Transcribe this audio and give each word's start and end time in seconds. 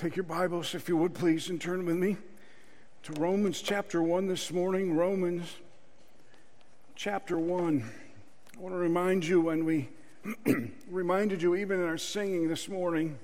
Take 0.00 0.16
your 0.16 0.24
Bibles, 0.24 0.74
if 0.74 0.88
you 0.88 0.96
would 0.96 1.12
please, 1.12 1.50
and 1.50 1.60
turn 1.60 1.84
with 1.84 1.96
me 1.96 2.16
to 3.02 3.12
Romans 3.20 3.60
chapter 3.60 4.02
1 4.02 4.28
this 4.28 4.50
morning. 4.50 4.96
Romans 4.96 5.46
chapter 6.94 7.38
1. 7.38 7.84
I 8.56 8.58
want 8.58 8.74
to 8.74 8.78
remind 8.78 9.26
you 9.26 9.42
when 9.42 9.66
we 9.66 9.90
reminded 10.90 11.42
you, 11.42 11.54
even 11.54 11.80
in 11.80 11.86
our 11.86 11.98
singing 11.98 12.48
this 12.48 12.66
morning, 12.66 13.18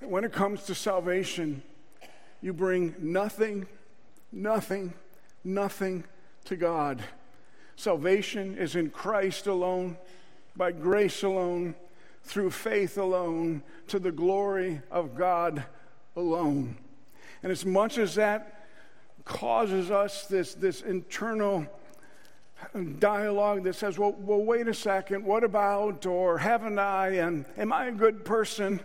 that 0.00 0.10
when 0.10 0.24
it 0.24 0.32
comes 0.32 0.64
to 0.64 0.74
salvation, 0.74 1.62
you 2.42 2.52
bring 2.52 2.96
nothing, 2.98 3.68
nothing, 4.32 4.92
nothing 5.44 6.02
to 6.46 6.56
God. 6.56 7.00
Salvation 7.76 8.58
is 8.58 8.74
in 8.74 8.90
Christ 8.90 9.46
alone, 9.46 9.98
by 10.56 10.72
grace 10.72 11.22
alone 11.22 11.76
through 12.28 12.50
faith 12.50 12.98
alone 12.98 13.62
to 13.86 13.98
the 13.98 14.12
glory 14.12 14.82
of 14.90 15.16
God 15.16 15.64
alone. 16.14 16.76
And 17.42 17.50
as 17.50 17.64
much 17.64 17.96
as 17.96 18.16
that 18.16 18.66
causes 19.24 19.90
us 19.90 20.26
this, 20.26 20.54
this 20.54 20.82
internal 20.82 21.66
dialogue 22.98 23.64
that 23.64 23.76
says, 23.76 23.98
well, 23.98 24.14
well, 24.18 24.42
wait 24.42 24.68
a 24.68 24.74
second, 24.74 25.24
what 25.24 25.42
about, 25.42 26.04
or 26.04 26.38
haven't 26.38 26.78
I, 26.78 27.12
and 27.16 27.46
am 27.56 27.72
I 27.72 27.86
a 27.86 27.92
good 27.92 28.24
person? 28.24 28.80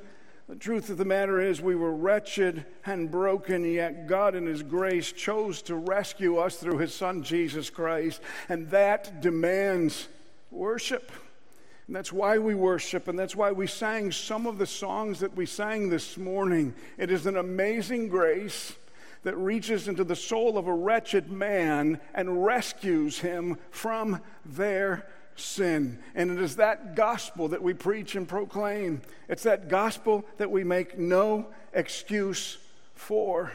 The 0.48 0.56
truth 0.56 0.90
of 0.90 0.98
the 0.98 1.06
matter 1.06 1.42
is, 1.42 1.62
we 1.62 1.76
were 1.76 1.94
wretched 1.94 2.66
and 2.86 3.10
broken, 3.10 3.66
yet 3.66 4.08
God, 4.08 4.36
in 4.36 4.46
His 4.46 4.62
grace, 4.62 5.12
chose 5.12 5.62
to 5.64 5.76
rescue 5.76 6.38
us 6.38 6.58
through 6.58 6.78
His 6.78 6.94
Son, 6.94 7.24
Jesus 7.24 7.70
Christ. 7.70 8.22
And 8.48 8.70
that 8.70 9.22
demands 9.22 10.08
worship. 10.52 11.12
And 11.88 11.96
that's 11.96 12.14
why 12.14 12.38
we 12.38 12.56
worship, 12.56 13.08
and 13.08 13.20
that's 13.20 13.36
why 13.36 13.52
we 13.52 13.68
sang 13.68 14.12
some 14.12 14.48
of 14.48 14.58
the 14.58 14.66
songs 14.66 15.20
that 15.20 15.36
we 15.36 15.46
sang 15.46 15.90
this 15.90 16.18
morning. 16.18 16.74
It 16.98 17.12
is 17.12 17.26
an 17.26 17.36
amazing 17.36 18.08
grace 18.08 18.74
that 19.24 19.36
reaches 19.36 19.88
into 19.90 20.06
the 20.06 20.16
soul 20.16 20.58
of 20.58 20.68
a 20.68 20.74
wretched 20.74 21.30
man 21.30 22.00
and 22.14 22.46
rescues 22.46 23.20
him 23.20 23.58
from 23.70 24.22
their 24.46 25.06
sin. 25.36 26.00
And 26.16 26.32
it 26.32 26.40
is 26.40 26.56
that 26.56 26.96
gospel 26.96 27.50
that 27.50 27.62
we 27.62 27.74
preach 27.74 28.16
and 28.16 28.28
proclaim. 28.28 29.02
It's 29.28 29.44
that 29.44 29.68
gospel 29.68 30.26
that 30.38 30.52
we 30.52 30.64
make 30.64 30.98
no 30.98 31.48
excuse 31.74 32.60
for. 32.96 33.52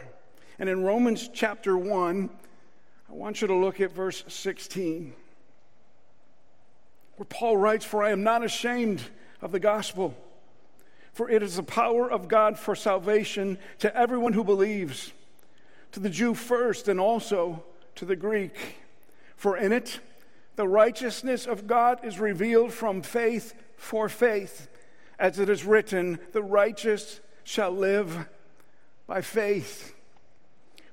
And 0.59 0.69
in 0.69 0.83
Romans 0.83 1.31
chapter 1.33 1.79
1, 1.79 2.29
I 3.09 3.13
want 3.13 3.41
you 3.41 3.49
to 3.49 3.55
look 3.55 3.81
at 3.81 3.93
verse 3.93 4.23
16 4.29 5.15
where 7.19 7.27
Paul 7.27 7.57
writes, 7.57 7.85
For 7.85 8.03
I 8.03 8.11
am 8.11 8.23
not 8.23 8.45
ashamed 8.45 9.03
of 9.43 9.51
the 9.51 9.59
gospel, 9.59 10.15
for 11.13 11.29
it 11.29 11.43
is 11.43 11.57
the 11.57 11.65
power 11.65 12.09
of 12.09 12.29
God 12.29 12.57
for 12.57 12.77
salvation 12.77 13.59
to 13.81 13.95
everyone 13.95 14.35
who 14.35 14.45
believes, 14.45 15.13
to 15.93 16.01
the 16.01 16.11
Jew 16.11 16.35
first, 16.35 16.87
and 16.87 17.01
also 17.01 17.65
to 17.97 18.05
the 18.05 18.15
Greek. 18.15 18.77
For 19.37 19.57
in 19.57 19.73
it, 19.73 19.99
the 20.55 20.69
righteousness 20.69 21.45
of 21.45 21.67
God 21.67 22.05
is 22.05 22.21
revealed 22.21 22.73
from 22.73 23.03
faith 23.03 23.53
for 23.77 24.09
faith, 24.09 24.69
as 25.19 25.41
it 25.41 25.49
is 25.49 25.65
written, 25.65 26.21
The 26.33 26.43
righteous 26.43 27.21
shall 27.43 27.73
live 27.73 28.29
by 29.09 29.23
faith. 29.23 29.93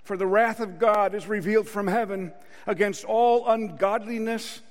For 0.04 0.18
the 0.18 0.28
wrath 0.28 0.60
of 0.60 0.80
God 0.80 1.14
is 1.14 1.28
revealed 1.28 1.68
from 1.68 1.86
heaven 1.86 2.34
against 2.66 3.06
all 3.06 3.48
ungodliness 3.48 4.62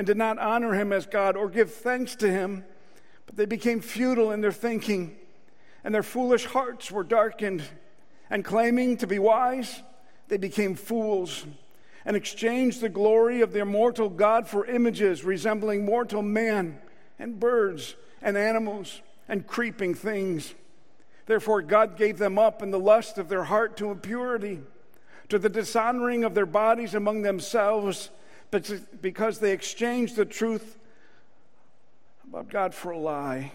and 0.00 0.06
did 0.06 0.16
not 0.16 0.38
honor 0.38 0.72
him 0.72 0.94
as 0.94 1.04
God 1.04 1.36
or 1.36 1.50
give 1.50 1.74
thanks 1.74 2.16
to 2.16 2.32
him, 2.32 2.64
but 3.26 3.36
they 3.36 3.44
became 3.44 3.82
futile 3.82 4.32
in 4.32 4.40
their 4.40 4.50
thinking, 4.50 5.14
and 5.84 5.94
their 5.94 6.02
foolish 6.02 6.46
hearts 6.46 6.90
were 6.90 7.04
darkened. 7.04 7.62
And 8.30 8.42
claiming 8.42 8.96
to 8.96 9.06
be 9.06 9.18
wise, 9.18 9.82
they 10.28 10.38
became 10.38 10.74
fools 10.74 11.44
and 12.06 12.16
exchanged 12.16 12.80
the 12.80 12.88
glory 12.88 13.42
of 13.42 13.52
their 13.52 13.66
mortal 13.66 14.08
God 14.08 14.48
for 14.48 14.64
images 14.64 15.22
resembling 15.22 15.84
mortal 15.84 16.22
man 16.22 16.78
and 17.18 17.38
birds 17.38 17.94
and 18.22 18.38
animals 18.38 19.02
and 19.28 19.46
creeping 19.46 19.92
things. 19.92 20.54
Therefore, 21.26 21.60
God 21.60 21.98
gave 21.98 22.16
them 22.16 22.38
up 22.38 22.62
in 22.62 22.70
the 22.70 22.80
lust 22.80 23.18
of 23.18 23.28
their 23.28 23.44
heart 23.44 23.76
to 23.76 23.90
impurity, 23.90 24.60
to 25.28 25.38
the 25.38 25.50
dishonoring 25.50 26.24
of 26.24 26.34
their 26.34 26.46
bodies 26.46 26.94
among 26.94 27.20
themselves 27.20 28.08
but 28.50 29.00
because 29.00 29.38
they 29.38 29.52
exchanged 29.52 30.16
the 30.16 30.24
truth 30.24 30.78
about 32.28 32.48
God 32.48 32.74
for 32.74 32.90
a 32.90 32.98
lie 32.98 33.52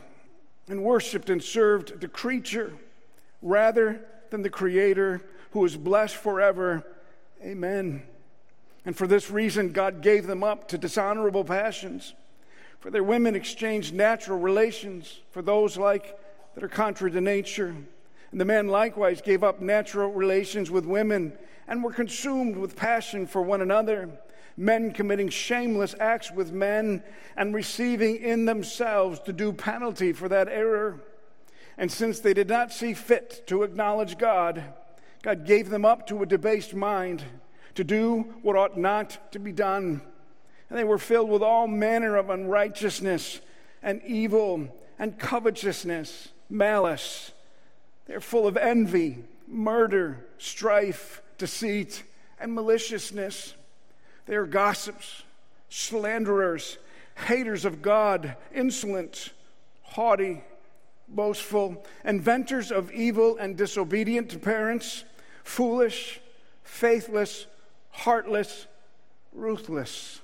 and 0.68 0.84
worshiped 0.84 1.30
and 1.30 1.44
served 1.44 2.00
the 2.00 2.08
creature 2.08 2.74
rather 3.42 4.02
than 4.30 4.42
the 4.42 4.50
Creator 4.50 5.22
who 5.52 5.64
is 5.66 5.78
blessed 5.78 6.16
forever. 6.16 6.84
Amen. 7.44 8.04
And 8.86 8.96
for 8.96 9.08
this 9.08 9.32
reason, 9.32 9.72
God 9.72 10.02
gave 10.02 10.28
them 10.28 10.44
up 10.44 10.68
to 10.70 10.78
dishonorable 10.78 11.44
passions. 11.44 12.14
For 12.80 12.92
their 12.92 13.04
women 13.04 13.36
exchanged 13.36 13.94
natural 13.94 14.40
relations 14.40 15.22
for 15.32 15.42
those 15.42 15.78
like 15.78 16.18
that 16.54 16.64
are 16.64 16.70
contrary 16.70 17.12
to 17.12 17.22
nature. 17.22 17.76
And 18.32 18.42
the 18.42 18.46
men 18.46 18.68
likewise 18.68 19.22
gave 19.22 19.44
up 19.44 19.62
natural 19.62 20.12
relations 20.12 20.70
with 20.70 20.86
women 20.86 21.34
and 21.68 21.84
were 21.84 21.94
consumed 21.94 22.58
with 22.58 22.76
passion 22.76 23.26
for 23.26 23.42
one 23.42 23.62
another 23.62 24.10
men 24.58 24.92
committing 24.92 25.30
shameless 25.30 25.96
acts 26.00 26.32
with 26.32 26.52
men 26.52 27.04
and 27.36 27.54
receiving 27.54 28.18
in 28.18 28.46
themselves 28.46 29.20
to 29.22 29.34
do 29.34 29.52
penalty 29.52 30.14
for 30.14 30.30
that 30.30 30.48
error. 30.48 31.02
And 31.78 31.92
since 31.92 32.20
they 32.20 32.34
did 32.34 32.48
not 32.48 32.72
see 32.72 32.94
fit 32.94 33.46
to 33.48 33.64
acknowledge 33.64 34.18
God, 34.18 34.64
God 35.22 35.46
gave 35.46 35.70
them 35.70 35.84
up 35.84 36.08
to 36.08 36.24
a 36.24 36.26
debased 36.26 36.74
mind 36.74 37.24
to 37.74 37.84
do 37.84 38.34
what 38.42 38.56
ought 38.56 38.78
not 38.78 39.32
to 39.34 39.40
be 39.40 39.52
done. 39.52 40.02
And 40.70 40.80
they 40.80 40.84
were 40.84 40.98
filled 40.98 41.30
with 41.30 41.44
all 41.44 41.68
manner 41.68 42.16
of 42.16 42.30
unrighteousness 42.30 43.42
and 43.84 44.02
evil 44.04 44.70
and 44.98 45.20
covetousness, 45.20 46.30
malice. 46.50 47.32
They're 48.06 48.22
full 48.22 48.48
of 48.48 48.56
envy, 48.56 49.24
murder, 49.48 50.26
strife, 50.38 51.22
deceit, 51.38 52.04
and 52.40 52.54
maliciousness. 52.54 53.54
They 54.26 54.36
are 54.36 54.46
gossips, 54.46 55.24
slanderers, 55.70 56.78
haters 57.16 57.66
of 57.66 57.82
God, 57.82 58.36
insolent, 58.54 59.32
haughty, 59.84 60.44
boastful, 61.08 61.86
inventors 62.04 62.72
of 62.72 62.92
evil 62.92 63.38
and 63.38 63.56
disobedient 63.56 64.30
to 64.32 64.40
parents, 64.40 65.04
foolish, 65.44 66.20
faithless, 66.64 67.46
heartless, 67.92 68.66
ruthless. 69.34 70.22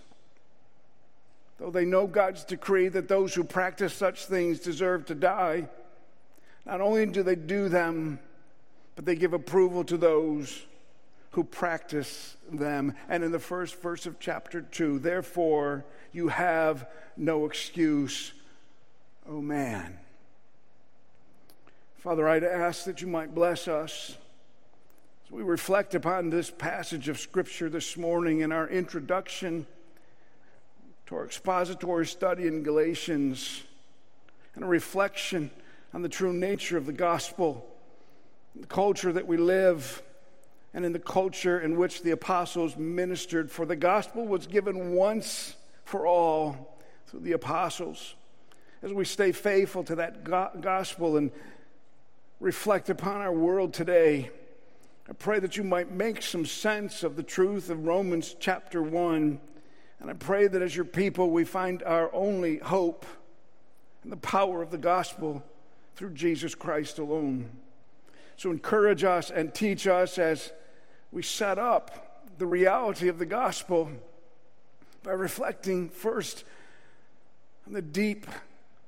Though 1.59 1.69
they 1.69 1.85
know 1.85 2.07
God's 2.07 2.43
decree 2.43 2.87
that 2.89 3.07
those 3.07 3.35
who 3.35 3.43
practice 3.43 3.93
such 3.93 4.25
things 4.25 4.59
deserve 4.59 5.05
to 5.05 5.15
die, 5.15 5.67
not 6.65 6.81
only 6.81 7.05
do 7.05 7.21
they 7.21 7.35
do 7.35 7.69
them, 7.69 8.19
but 8.95 9.05
they 9.05 9.15
give 9.15 9.33
approval 9.33 9.83
to 9.85 9.97
those 9.97 10.65
who 11.31 11.43
practice 11.43 12.35
them. 12.51 12.93
And 13.09 13.23
in 13.23 13.31
the 13.31 13.39
first 13.39 13.81
verse 13.81 14.05
of 14.05 14.19
chapter 14.19 14.61
2, 14.61 14.99
therefore 14.99 15.85
you 16.11 16.27
have 16.27 16.87
no 17.17 17.45
excuse, 17.45 18.33
oh 19.27 19.41
man. 19.41 19.97
Father, 21.95 22.27
I'd 22.27 22.43
ask 22.43 22.85
that 22.85 23.01
you 23.01 23.07
might 23.07 23.33
bless 23.33 23.67
us 23.67 24.17
as 25.25 25.31
we 25.31 25.43
reflect 25.43 25.95
upon 25.95 26.29
this 26.29 26.49
passage 26.49 27.07
of 27.07 27.19
Scripture 27.19 27.69
this 27.69 27.95
morning 27.95 28.41
in 28.41 28.51
our 28.51 28.67
introduction 28.67 29.65
to 31.05 31.15
our 31.15 31.25
expository 31.25 32.07
study 32.07 32.47
in 32.47 32.63
Galatians 32.63 33.63
and 34.55 34.63
a 34.63 34.67
reflection 34.67 35.51
on 35.93 36.01
the 36.01 36.09
true 36.09 36.33
nature 36.33 36.77
of 36.77 36.85
the 36.85 36.93
gospel, 36.93 37.65
the 38.55 38.67
culture 38.67 39.13
that 39.13 39.27
we 39.27 39.37
live 39.37 40.01
and 40.73 40.85
in 40.85 40.93
the 40.93 40.99
culture 40.99 41.59
in 41.59 41.77
which 41.77 42.01
the 42.01 42.11
apostles 42.11 42.77
ministered. 42.77 43.51
For 43.51 43.65
the 43.65 43.75
gospel 43.75 44.25
was 44.25 44.47
given 44.47 44.93
once 44.93 45.55
for 45.83 46.07
all 46.07 46.77
through 47.07 47.21
the 47.21 47.33
apostles. 47.33 48.15
As 48.81 48.93
we 48.93 49.05
stay 49.05 49.31
faithful 49.31 49.83
to 49.83 49.95
that 49.95 50.23
gospel 50.61 51.17
and 51.17 51.31
reflect 52.39 52.89
upon 52.89 53.21
our 53.21 53.33
world 53.33 53.73
today, 53.73 54.31
I 55.09 55.13
pray 55.13 55.39
that 55.39 55.57
you 55.57 55.63
might 55.63 55.91
make 55.91 56.21
some 56.21 56.45
sense 56.45 57.03
of 57.03 57.15
the 57.15 57.23
truth 57.23 57.69
of 57.69 57.85
Romans 57.85 58.35
chapter 58.39 58.81
1. 58.81 59.39
And 59.99 60.09
I 60.09 60.13
pray 60.13 60.47
that 60.47 60.61
as 60.61 60.75
your 60.75 60.85
people, 60.85 61.29
we 61.29 61.43
find 61.43 61.83
our 61.83 62.09
only 62.13 62.57
hope 62.57 63.05
in 64.03 64.09
the 64.09 64.17
power 64.17 64.61
of 64.61 64.71
the 64.71 64.77
gospel 64.77 65.43
through 65.95 66.11
Jesus 66.11 66.55
Christ 66.55 66.97
alone. 66.97 67.51
So 68.37 68.49
encourage 68.49 69.03
us 69.03 69.29
and 69.29 69.53
teach 69.53 69.85
us 69.85 70.17
as 70.17 70.51
we 71.11 71.21
set 71.21 71.59
up 71.59 72.23
the 72.37 72.45
reality 72.45 73.07
of 73.07 73.19
the 73.19 73.25
gospel 73.25 73.89
by 75.03 75.11
reflecting 75.11 75.89
first 75.89 76.43
on 77.67 77.73
the 77.73 77.81
deep 77.81 78.25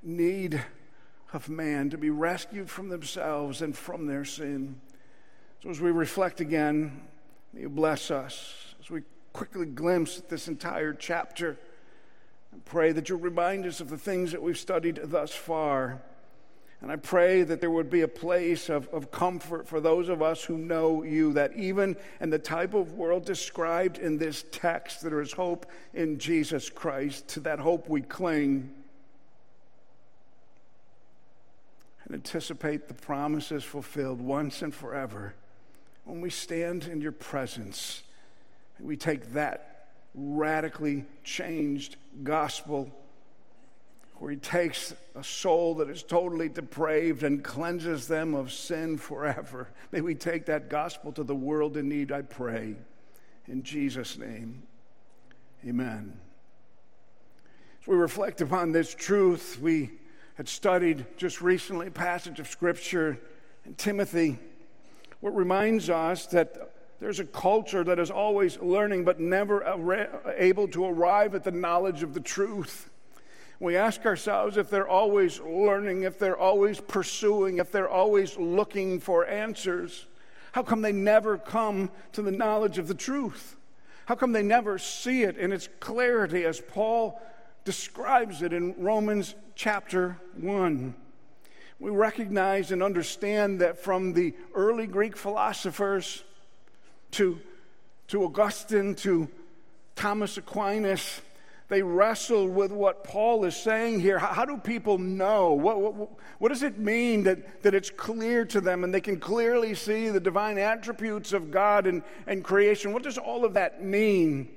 need 0.02 0.62
of 1.32 1.48
man 1.48 1.90
to 1.90 1.98
be 1.98 2.10
rescued 2.10 2.70
from 2.70 2.88
themselves 2.88 3.60
and 3.60 3.76
from 3.76 4.06
their 4.06 4.24
sin. 4.24 4.80
So, 5.62 5.70
as 5.70 5.80
we 5.80 5.90
reflect 5.90 6.40
again, 6.40 7.02
may 7.52 7.62
you 7.62 7.68
bless 7.68 8.10
us 8.10 8.74
as 8.80 8.90
we 8.90 9.02
quickly 9.32 9.66
glimpse 9.66 10.20
this 10.28 10.46
entire 10.46 10.94
chapter 10.94 11.58
and 12.52 12.64
pray 12.64 12.92
that 12.92 13.08
you'll 13.08 13.18
remind 13.18 13.66
us 13.66 13.80
of 13.80 13.90
the 13.90 13.98
things 13.98 14.30
that 14.32 14.42
we've 14.42 14.58
studied 14.58 15.00
thus 15.04 15.32
far. 15.32 16.00
And 16.80 16.92
I 16.92 16.96
pray 16.96 17.42
that 17.44 17.60
there 17.60 17.70
would 17.70 17.88
be 17.88 18.02
a 18.02 18.08
place 18.08 18.68
of, 18.68 18.88
of 18.88 19.10
comfort 19.10 19.66
for 19.66 19.80
those 19.80 20.08
of 20.08 20.20
us 20.20 20.44
who 20.44 20.58
know 20.58 21.02
you, 21.02 21.32
that 21.32 21.56
even 21.56 21.96
in 22.20 22.30
the 22.30 22.38
type 22.38 22.74
of 22.74 22.92
world 22.92 23.24
described 23.24 23.98
in 23.98 24.18
this 24.18 24.44
text, 24.52 25.02
there 25.02 25.20
is 25.20 25.32
hope 25.32 25.66
in 25.94 26.18
Jesus 26.18 26.68
Christ. 26.68 27.28
To 27.28 27.40
that 27.40 27.58
hope 27.58 27.88
we 27.88 28.02
cling. 28.02 28.70
and 32.04 32.14
anticipate 32.14 32.88
the 32.88 32.94
promises 32.94 33.64
fulfilled 33.64 34.20
once 34.20 34.62
and 34.62 34.74
forever 34.74 35.34
when 36.04 36.20
we 36.20 36.30
stand 36.30 36.84
in 36.84 37.00
your 37.00 37.12
presence 37.12 38.02
we 38.80 38.96
take 38.96 39.32
that 39.32 39.88
radically 40.14 41.04
changed 41.22 41.96
gospel 42.22 42.90
where 44.18 44.30
he 44.30 44.36
takes 44.36 44.94
a 45.14 45.24
soul 45.24 45.74
that 45.76 45.90
is 45.90 46.02
totally 46.02 46.48
depraved 46.48 47.22
and 47.22 47.42
cleanses 47.42 48.06
them 48.06 48.34
of 48.34 48.52
sin 48.52 48.96
forever. 48.96 49.68
May 49.92 50.00
we 50.00 50.14
take 50.14 50.46
that 50.46 50.70
gospel 50.70 51.12
to 51.12 51.24
the 51.24 51.34
world 51.34 51.76
in 51.76 51.88
need, 51.88 52.12
I 52.12 52.22
pray. 52.22 52.76
In 53.46 53.62
Jesus' 53.62 54.16
name, 54.16 54.62
amen. 55.66 56.18
As 57.82 57.86
we 57.86 57.96
reflect 57.96 58.40
upon 58.40 58.72
this 58.72 58.94
truth, 58.94 59.58
we 59.60 59.90
had 60.36 60.48
studied 60.48 61.04
just 61.16 61.40
recently 61.40 61.88
a 61.88 61.90
passage 61.90 62.40
of 62.40 62.48
Scripture 62.48 63.18
in 63.66 63.74
Timothy, 63.74 64.38
what 65.20 65.34
reminds 65.34 65.90
us 65.90 66.26
that 66.26 66.70
there's 67.00 67.20
a 67.20 67.24
culture 67.24 67.84
that 67.84 67.98
is 67.98 68.10
always 68.10 68.58
learning 68.60 69.04
but 69.04 69.20
never 69.20 69.62
able 70.36 70.68
to 70.68 70.86
arrive 70.86 71.34
at 71.34 71.44
the 71.44 71.50
knowledge 71.50 72.02
of 72.02 72.14
the 72.14 72.20
truth. 72.20 72.90
We 73.60 73.76
ask 73.76 74.04
ourselves 74.04 74.56
if 74.56 74.68
they're 74.68 74.88
always 74.88 75.40
learning, 75.40 76.02
if 76.02 76.18
they're 76.18 76.36
always 76.36 76.80
pursuing, 76.80 77.58
if 77.58 77.70
they're 77.70 77.88
always 77.88 78.36
looking 78.36 79.00
for 79.00 79.26
answers. 79.26 80.06
How 80.52 80.62
come 80.62 80.82
they 80.82 80.92
never 80.92 81.38
come 81.38 81.90
to 82.12 82.22
the 82.22 82.32
knowledge 82.32 82.78
of 82.78 82.88
the 82.88 82.94
truth? 82.94 83.56
How 84.06 84.14
come 84.14 84.32
they 84.32 84.42
never 84.42 84.78
see 84.78 85.22
it 85.22 85.36
in 85.36 85.52
its 85.52 85.68
clarity 85.80 86.44
as 86.44 86.60
Paul 86.60 87.20
describes 87.64 88.42
it 88.42 88.52
in 88.52 88.74
Romans 88.78 89.34
chapter 89.54 90.18
1. 90.38 90.94
We 91.80 91.90
recognize 91.90 92.70
and 92.70 92.82
understand 92.82 93.60
that 93.60 93.78
from 93.78 94.12
the 94.12 94.34
early 94.54 94.86
Greek 94.86 95.16
philosophers 95.16 96.22
to, 97.12 97.40
to 98.08 98.24
Augustine 98.24 98.94
to 98.96 99.28
Thomas 99.96 100.36
Aquinas, 100.36 101.20
they 101.68 101.82
wrestled 101.82 102.54
with 102.54 102.72
what 102.72 103.04
Paul 103.04 103.44
is 103.44 103.56
saying 103.56 104.00
here. 104.00 104.18
How, 104.18 104.28
how 104.28 104.44
do 104.44 104.58
people 104.58 104.98
know? 104.98 105.52
What, 105.52 105.80
what, 105.80 106.10
what, 106.38 106.48
does 106.50 106.62
it 106.62 106.78
mean 106.78 107.22
that, 107.24 107.62
that 107.62 107.74
it's 107.74 107.88
clear 107.88 108.44
to 108.46 108.60
them 108.60 108.84
and 108.84 108.92
they 108.92 109.00
can 109.00 109.18
clearly 109.18 109.74
see 109.74 110.10
the 110.10 110.20
divine 110.20 110.58
attributes 110.58 111.32
of 111.32 111.50
God 111.50 111.86
and, 111.86 112.02
and 112.26 112.44
creation? 112.44 112.92
What 112.92 113.02
does 113.02 113.16
all 113.16 113.46
of 113.46 113.54
that 113.54 113.82
mean? 113.82 114.50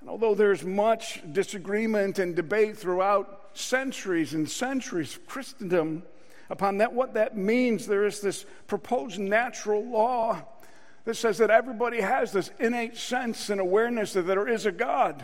And 0.00 0.08
although 0.08 0.34
there's 0.34 0.64
much 0.64 1.22
disagreement 1.32 2.18
and 2.18 2.34
debate 2.34 2.78
throughout 2.78 3.50
centuries 3.52 4.32
and 4.32 4.48
centuries 4.48 5.16
of 5.16 5.26
Christendom 5.26 6.02
upon 6.48 6.78
that, 6.78 6.94
what 6.94 7.12
that 7.14 7.36
means, 7.36 7.86
there 7.86 8.06
is 8.06 8.20
this 8.20 8.46
proposed 8.66 9.18
natural 9.18 9.84
law 9.84 10.42
that 11.04 11.14
says 11.14 11.38
that 11.38 11.50
everybody 11.50 12.00
has 12.00 12.32
this 12.32 12.50
innate 12.58 12.96
sense 12.96 13.50
and 13.50 13.60
awareness 13.60 14.14
that 14.14 14.22
there 14.22 14.48
is 14.48 14.64
a 14.64 14.72
God. 14.72 15.22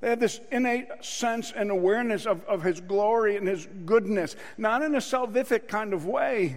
They 0.00 0.10
have 0.10 0.20
this 0.20 0.40
innate 0.52 1.04
sense 1.04 1.52
and 1.54 1.70
awareness 1.70 2.26
of, 2.26 2.44
of 2.44 2.62
His 2.62 2.80
glory 2.80 3.36
and 3.36 3.48
His 3.48 3.66
goodness, 3.84 4.36
not 4.56 4.82
in 4.82 4.94
a 4.94 4.98
salvific 4.98 5.66
kind 5.68 5.92
of 5.92 6.06
way, 6.06 6.56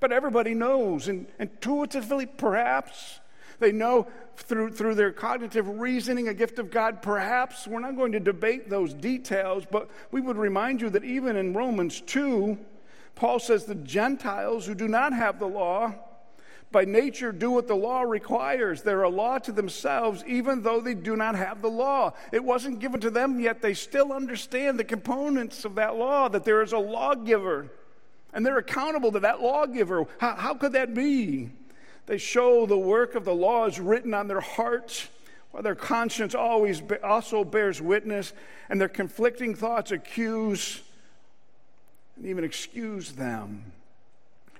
but 0.00 0.12
everybody 0.12 0.54
knows, 0.54 1.08
and 1.08 1.26
intuitively 1.38 2.26
perhaps, 2.26 3.20
they 3.58 3.72
know 3.72 4.06
through, 4.36 4.70
through 4.70 4.94
their 4.94 5.10
cognitive 5.10 5.68
reasoning 5.80 6.28
a 6.28 6.34
gift 6.34 6.58
of 6.58 6.70
God, 6.70 7.02
perhaps. 7.02 7.66
We're 7.66 7.80
not 7.80 7.96
going 7.96 8.12
to 8.12 8.20
debate 8.20 8.70
those 8.70 8.94
details, 8.94 9.64
but 9.68 9.90
we 10.12 10.20
would 10.20 10.36
remind 10.36 10.80
you 10.80 10.90
that 10.90 11.04
even 11.04 11.36
in 11.36 11.54
Romans 11.54 12.00
2, 12.02 12.56
Paul 13.16 13.40
says 13.40 13.64
the 13.64 13.74
Gentiles 13.74 14.66
who 14.66 14.74
do 14.74 14.86
not 14.86 15.12
have 15.12 15.40
the 15.40 15.48
law, 15.48 15.92
by 16.70 16.84
nature 16.84 17.32
do 17.32 17.50
what 17.50 17.66
the 17.66 17.74
law 17.74 18.02
requires. 18.02 18.82
They're 18.82 19.02
a 19.02 19.08
law 19.08 19.38
to 19.38 19.52
themselves, 19.52 20.22
even 20.26 20.62
though 20.62 20.80
they 20.80 20.94
do 20.94 21.16
not 21.16 21.34
have 21.34 21.62
the 21.62 21.70
law. 21.70 22.12
It 22.32 22.44
wasn't 22.44 22.80
given 22.80 23.00
to 23.00 23.10
them 23.10 23.40
yet. 23.40 23.62
They 23.62 23.74
still 23.74 24.12
understand 24.12 24.78
the 24.78 24.84
components 24.84 25.64
of 25.64 25.76
that 25.76 25.96
law, 25.96 26.28
that 26.28 26.44
there 26.44 26.62
is 26.62 26.72
a 26.72 26.78
lawgiver, 26.78 27.68
and 28.32 28.44
they're 28.44 28.58
accountable 28.58 29.12
to 29.12 29.20
that 29.20 29.40
lawgiver. 29.40 30.06
How, 30.18 30.34
how 30.34 30.54
could 30.54 30.72
that 30.72 30.94
be? 30.94 31.50
They 32.06 32.18
show 32.18 32.66
the 32.66 32.78
work 32.78 33.14
of 33.14 33.24
the 33.24 33.34
law 33.34 33.66
is 33.66 33.80
written 33.80 34.12
on 34.14 34.28
their 34.28 34.40
hearts, 34.40 35.08
while 35.50 35.62
their 35.62 35.74
conscience 35.74 36.34
always 36.34 36.82
also 37.02 37.44
bears 37.44 37.80
witness, 37.80 38.32
and 38.68 38.80
their 38.80 38.88
conflicting 38.88 39.54
thoughts 39.54 39.90
accuse 39.90 40.82
and 42.16 42.26
even 42.26 42.44
excuse 42.44 43.12
them. 43.12 43.72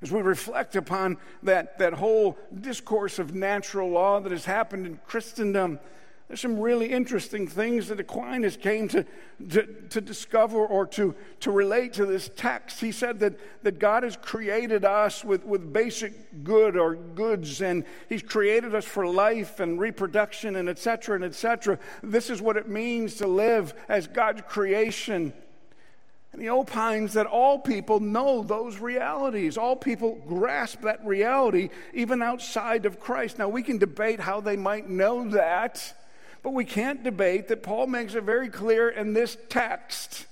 As 0.00 0.12
we 0.12 0.20
reflect 0.20 0.76
upon 0.76 1.16
that, 1.42 1.78
that 1.78 1.94
whole 1.94 2.38
discourse 2.60 3.18
of 3.18 3.34
natural 3.34 3.90
law 3.90 4.20
that 4.20 4.32
has 4.32 4.44
happened 4.44 4.86
in 4.86 5.00
Christendom, 5.06 5.80
there's 6.28 6.40
some 6.40 6.60
really 6.60 6.92
interesting 6.92 7.46
things 7.46 7.88
that 7.88 7.98
Aquinas 8.00 8.58
came 8.58 8.86
to, 8.88 9.06
to, 9.48 9.66
to, 9.88 10.00
discover 10.02 10.58
or 10.58 10.86
to, 10.88 11.14
to 11.40 11.50
relate 11.50 11.94
to 11.94 12.04
this 12.04 12.30
text. 12.36 12.80
He 12.80 12.92
said 12.92 13.18
that, 13.20 13.38
that 13.62 13.78
God 13.78 14.02
has 14.02 14.14
created 14.18 14.84
us 14.84 15.24
with, 15.24 15.42
with 15.46 15.72
basic 15.72 16.44
good 16.44 16.76
or 16.76 16.96
goods, 16.96 17.62
and 17.62 17.82
He's 18.10 18.22
created 18.22 18.74
us 18.74 18.84
for 18.84 19.06
life 19.06 19.58
and 19.58 19.80
reproduction 19.80 20.56
and 20.56 20.68
etc. 20.68 21.14
and 21.14 21.24
etc. 21.24 21.78
This 22.02 22.28
is 22.28 22.42
what 22.42 22.58
it 22.58 22.68
means 22.68 23.14
to 23.16 23.26
live 23.26 23.72
as 23.88 24.06
God's 24.06 24.42
creation. 24.42 25.32
And 26.38 26.44
he 26.44 26.50
opines 26.50 27.14
that 27.14 27.26
all 27.26 27.58
people 27.58 27.98
know 27.98 28.44
those 28.44 28.78
realities. 28.78 29.58
All 29.58 29.74
people 29.74 30.22
grasp 30.28 30.82
that 30.82 31.04
reality, 31.04 31.70
even 31.92 32.22
outside 32.22 32.86
of 32.86 33.00
Christ. 33.00 33.40
Now, 33.40 33.48
we 33.48 33.64
can 33.64 33.78
debate 33.78 34.20
how 34.20 34.40
they 34.40 34.56
might 34.56 34.88
know 34.88 35.28
that. 35.30 35.92
But 36.44 36.50
we 36.50 36.64
can't 36.64 37.02
debate 37.02 37.48
that 37.48 37.64
Paul 37.64 37.88
makes 37.88 38.14
it 38.14 38.22
very 38.22 38.50
clear 38.50 38.88
in 38.88 39.14
this 39.14 39.36
text 39.48 40.26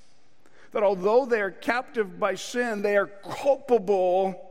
that 0.71 0.85
although 0.85 1.27
they 1.27 1.41
are 1.41 1.51
captive 1.51 2.21
by 2.21 2.37
sin, 2.37 2.83
they 2.83 2.97
are 2.97 3.09
culpable 3.09 4.49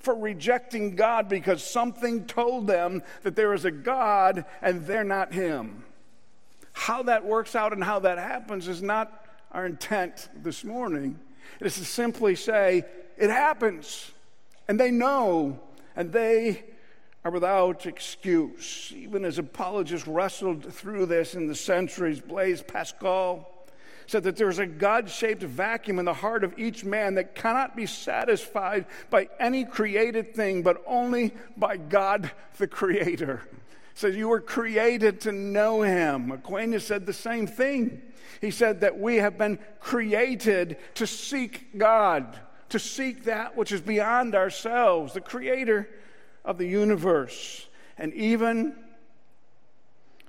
for 0.00 0.14
rejecting 0.14 0.96
God 0.96 1.30
because 1.30 1.64
something 1.64 2.26
told 2.26 2.66
them 2.66 3.02
that 3.22 3.36
there 3.36 3.54
is 3.54 3.64
a 3.64 3.70
God 3.70 4.44
and 4.60 4.84
they're 4.86 5.02
not 5.02 5.32
Him. 5.32 5.82
How 6.74 7.04
that 7.04 7.24
works 7.24 7.56
out 7.56 7.72
and 7.72 7.82
how 7.82 8.00
that 8.00 8.18
happens 8.18 8.68
is 8.68 8.82
not 8.82 9.19
our 9.52 9.66
intent 9.66 10.28
this 10.34 10.64
morning. 10.64 11.18
is 11.60 11.74
to 11.74 11.84
simply 11.84 12.34
say, 12.34 12.84
it 13.16 13.30
happens, 13.30 14.12
and 14.68 14.78
they 14.78 14.90
know, 14.90 15.60
and 15.96 16.12
they 16.12 16.64
are 17.24 17.30
without 17.30 17.86
excuse. 17.86 18.92
Even 18.96 19.24
as 19.24 19.38
apologists 19.38 20.06
wrestled 20.06 20.72
through 20.72 21.06
this 21.06 21.34
in 21.34 21.46
the 21.46 21.54
centuries, 21.54 22.20
Blaise 22.20 22.62
Pascal 22.62 23.48
said 24.06 24.22
that 24.24 24.36
there's 24.36 24.58
a 24.58 24.66
God 24.66 25.08
shaped 25.08 25.42
vacuum 25.42 25.98
in 25.98 26.04
the 26.04 26.14
heart 26.14 26.42
of 26.42 26.58
each 26.58 26.84
man 26.84 27.14
that 27.14 27.34
cannot 27.34 27.76
be 27.76 27.86
satisfied 27.86 28.86
by 29.08 29.28
any 29.38 29.64
created 29.64 30.34
thing, 30.34 30.62
but 30.62 30.82
only 30.86 31.32
by 31.56 31.76
God 31.76 32.30
the 32.58 32.66
Creator. 32.66 33.42
Says 33.94 34.16
you 34.16 34.28
were 34.28 34.40
created 34.40 35.20
to 35.22 35.32
know 35.32 35.82
Him. 35.82 36.30
Aquinas 36.30 36.86
said 36.86 37.06
the 37.06 37.12
same 37.12 37.46
thing. 37.46 38.02
He 38.40 38.50
said 38.50 38.80
that 38.80 38.98
we 38.98 39.16
have 39.16 39.36
been 39.36 39.58
created 39.80 40.78
to 40.94 41.06
seek 41.06 41.76
God. 41.78 42.38
to 42.70 42.78
seek 42.78 43.24
that 43.24 43.56
which 43.56 43.72
is 43.72 43.80
beyond 43.80 44.36
ourselves, 44.36 45.12
the 45.12 45.20
creator 45.20 45.88
of 46.44 46.56
the 46.56 46.66
universe. 46.66 47.66
And 47.98 48.14
even 48.14 48.76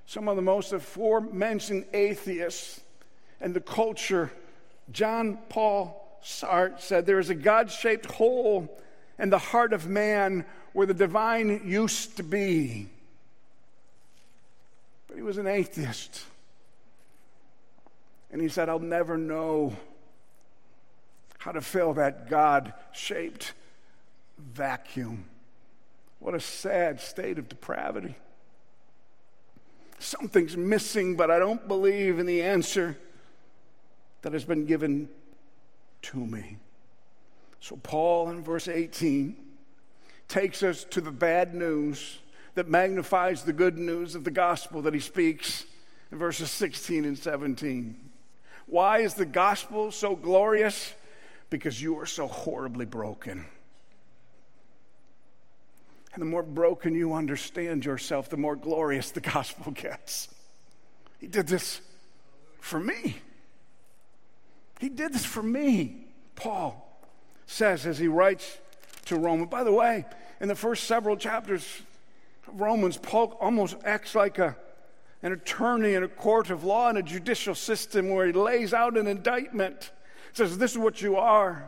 some 0.07 0.27
of 0.27 0.35
the 0.35 0.41
most 0.41 0.73
aforementioned 0.73 1.85
atheists 1.93 2.81
and 3.39 3.53
the 3.53 3.61
culture, 3.61 4.31
John 4.91 5.37
Paul 5.49 6.19
Sartre 6.23 6.79
said, 6.79 7.05
There 7.05 7.19
is 7.19 7.29
a 7.29 7.35
God 7.35 7.71
shaped 7.71 8.07
hole 8.07 8.77
in 9.17 9.29
the 9.29 9.37
heart 9.37 9.71
of 9.71 9.87
man 9.87 10.45
where 10.73 10.87
the 10.87 10.93
divine 10.93 11.61
used 11.65 12.17
to 12.17 12.23
be. 12.23 12.89
But 15.11 15.17
he 15.17 15.23
was 15.23 15.37
an 15.37 15.45
atheist. 15.45 16.23
And 18.31 18.41
he 18.41 18.47
said, 18.47 18.69
I'll 18.69 18.79
never 18.79 19.17
know 19.17 19.75
how 21.37 21.51
to 21.51 21.59
fill 21.59 21.95
that 21.95 22.29
God 22.29 22.73
shaped 22.93 23.51
vacuum. 24.39 25.25
What 26.19 26.33
a 26.33 26.39
sad 26.39 27.01
state 27.01 27.37
of 27.37 27.49
depravity. 27.49 28.15
Something's 29.99 30.55
missing, 30.55 31.17
but 31.17 31.29
I 31.29 31.39
don't 31.39 31.67
believe 31.67 32.17
in 32.17 32.25
the 32.25 32.41
answer 32.43 32.97
that 34.21 34.31
has 34.31 34.45
been 34.45 34.65
given 34.65 35.09
to 36.03 36.17
me. 36.17 36.55
So, 37.59 37.75
Paul 37.75 38.29
in 38.29 38.45
verse 38.45 38.69
18 38.69 39.35
takes 40.29 40.63
us 40.63 40.85
to 40.85 41.01
the 41.01 41.11
bad 41.11 41.53
news 41.53 42.19
that 42.55 42.67
magnifies 42.67 43.43
the 43.43 43.53
good 43.53 43.77
news 43.77 44.15
of 44.15 44.23
the 44.23 44.31
gospel 44.31 44.81
that 44.83 44.93
he 44.93 44.99
speaks 44.99 45.65
in 46.11 46.17
verses 46.17 46.51
16 46.51 47.05
and 47.05 47.17
17. 47.17 47.95
Why 48.65 48.99
is 48.99 49.13
the 49.13 49.25
gospel 49.25 49.91
so 49.91 50.15
glorious? 50.15 50.93
Because 51.49 51.81
you 51.81 51.99
are 51.99 52.05
so 52.05 52.27
horribly 52.27 52.85
broken. 52.85 53.45
And 56.13 56.21
the 56.21 56.25
more 56.25 56.43
broken 56.43 56.93
you 56.93 57.13
understand 57.13 57.85
yourself, 57.85 58.29
the 58.29 58.37
more 58.37 58.55
glorious 58.55 59.11
the 59.11 59.21
gospel 59.21 59.71
gets. 59.75 60.27
He 61.19 61.27
did 61.27 61.47
this 61.47 61.81
for 62.59 62.79
me. 62.79 63.17
He 64.79 64.89
did 64.89 65.13
this 65.13 65.25
for 65.25 65.43
me, 65.43 66.07
Paul 66.35 66.87
says 67.51 67.85
as 67.85 67.99
he 67.99 68.07
writes 68.07 68.57
to 69.05 69.17
Rome. 69.17 69.45
By 69.45 69.63
the 69.63 69.71
way, 69.71 70.05
in 70.39 70.47
the 70.47 70.55
first 70.55 70.85
several 70.85 71.17
chapters 71.17 71.65
Romans, 72.47 72.97
Paul 72.97 73.37
almost 73.39 73.77
acts 73.85 74.15
like 74.15 74.39
a, 74.39 74.55
an 75.23 75.31
attorney 75.31 75.93
in 75.93 76.03
a 76.03 76.07
court 76.07 76.49
of 76.49 76.63
law 76.63 76.89
in 76.89 76.97
a 76.97 77.03
judicial 77.03 77.55
system 77.55 78.09
where 78.09 78.25
he 78.25 78.33
lays 78.33 78.73
out 78.73 78.97
an 78.97 79.07
indictment, 79.07 79.91
says, 80.33 80.57
This 80.57 80.71
is 80.71 80.77
what 80.77 81.01
you 81.01 81.17
are. 81.17 81.67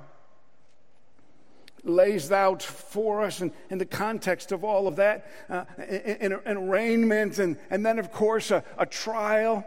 Lays 1.84 2.32
out 2.32 2.63
for 2.63 3.22
us 3.22 3.42
in, 3.42 3.51
in 3.70 3.77
the 3.77 3.86
context 3.86 4.53
of 4.53 4.63
all 4.63 4.88
of 4.88 4.96
that, 4.96 5.30
uh, 5.50 5.65
an 5.77 6.34
arraignment, 6.46 7.39
and, 7.39 7.58
and 7.70 7.86
then, 7.86 8.00
of 8.00 8.12
course, 8.12 8.51
a, 8.51 8.63
a 8.77 8.86
trial 8.86 9.65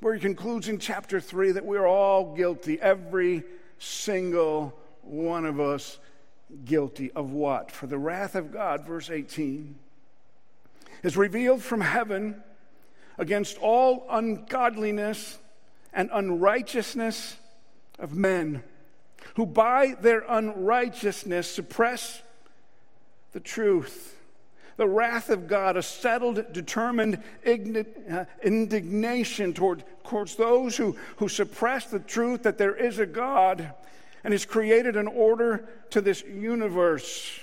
where 0.00 0.14
he 0.14 0.20
concludes 0.20 0.68
in 0.68 0.78
chapter 0.78 1.20
3 1.20 1.52
that 1.52 1.64
we're 1.64 1.86
all 1.86 2.34
guilty, 2.34 2.80
every 2.80 3.44
single 3.78 4.74
one 5.02 5.44
of 5.44 5.60
us 5.60 5.98
guilty 6.64 7.10
of 7.12 7.32
what? 7.32 7.70
For 7.70 7.86
the 7.86 7.98
wrath 7.98 8.34
of 8.34 8.52
God, 8.52 8.86
verse 8.86 9.10
18, 9.10 9.74
is 11.02 11.16
revealed 11.16 11.62
from 11.62 11.80
heaven 11.80 12.42
against 13.18 13.58
all 13.58 14.06
ungodliness 14.10 15.38
and 15.92 16.10
unrighteousness 16.12 17.36
of 17.98 18.14
men 18.14 18.62
who 19.34 19.46
by 19.46 19.94
their 20.00 20.24
unrighteousness 20.28 21.50
suppress 21.50 22.22
the 23.32 23.40
truth 23.40 24.16
the 24.80 24.88
wrath 24.88 25.28
of 25.28 25.46
God, 25.46 25.76
a 25.76 25.82
settled, 25.82 26.54
determined 26.54 27.22
uh, 27.46 28.24
indignation 28.42 29.52
toward, 29.52 29.84
towards 30.04 30.36
those 30.36 30.74
who, 30.74 30.96
who 31.16 31.28
suppress 31.28 31.84
the 31.84 31.98
truth 31.98 32.44
that 32.44 32.56
there 32.56 32.74
is 32.74 32.98
a 32.98 33.04
God 33.04 33.74
and 34.24 34.32
has 34.32 34.46
created 34.46 34.96
an 34.96 35.06
order 35.06 35.68
to 35.90 36.00
this 36.00 36.22
universe. 36.22 37.40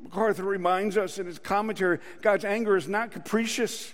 MacArthur 0.00 0.44
reminds 0.44 0.96
us 0.96 1.18
in 1.18 1.26
his 1.26 1.38
commentary 1.38 1.98
God's 2.22 2.44
anger 2.44 2.76
is 2.76 2.88
not 2.88 3.10
capricious, 3.10 3.92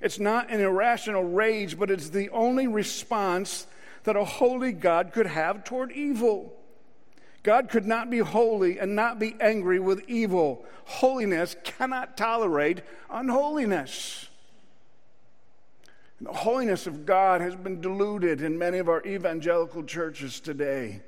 it's 0.00 0.18
not 0.18 0.50
an 0.50 0.60
irrational 0.60 1.24
rage, 1.24 1.78
but 1.78 1.90
it's 1.90 2.10
the 2.10 2.30
only 2.30 2.66
response 2.66 3.66
that 4.04 4.16
a 4.16 4.24
holy 4.24 4.72
God 4.72 5.12
could 5.12 5.26
have 5.26 5.64
toward 5.64 5.92
evil. 5.92 6.54
God 7.42 7.70
could 7.70 7.86
not 7.86 8.10
be 8.10 8.18
holy 8.18 8.78
and 8.78 8.94
not 8.94 9.18
be 9.18 9.34
angry 9.40 9.78
with 9.78 10.04
evil. 10.08 10.64
Holiness 10.84 11.56
cannot 11.64 12.16
tolerate 12.16 12.82
unholiness. 13.10 14.26
And 16.18 16.28
the 16.28 16.32
holiness 16.32 16.86
of 16.86 17.06
God 17.06 17.40
has 17.40 17.56
been 17.56 17.80
diluted 17.80 18.42
in 18.42 18.58
many 18.58 18.78
of 18.78 18.88
our 18.88 19.02
evangelical 19.06 19.82
churches 19.84 20.38
today. 20.38 21.00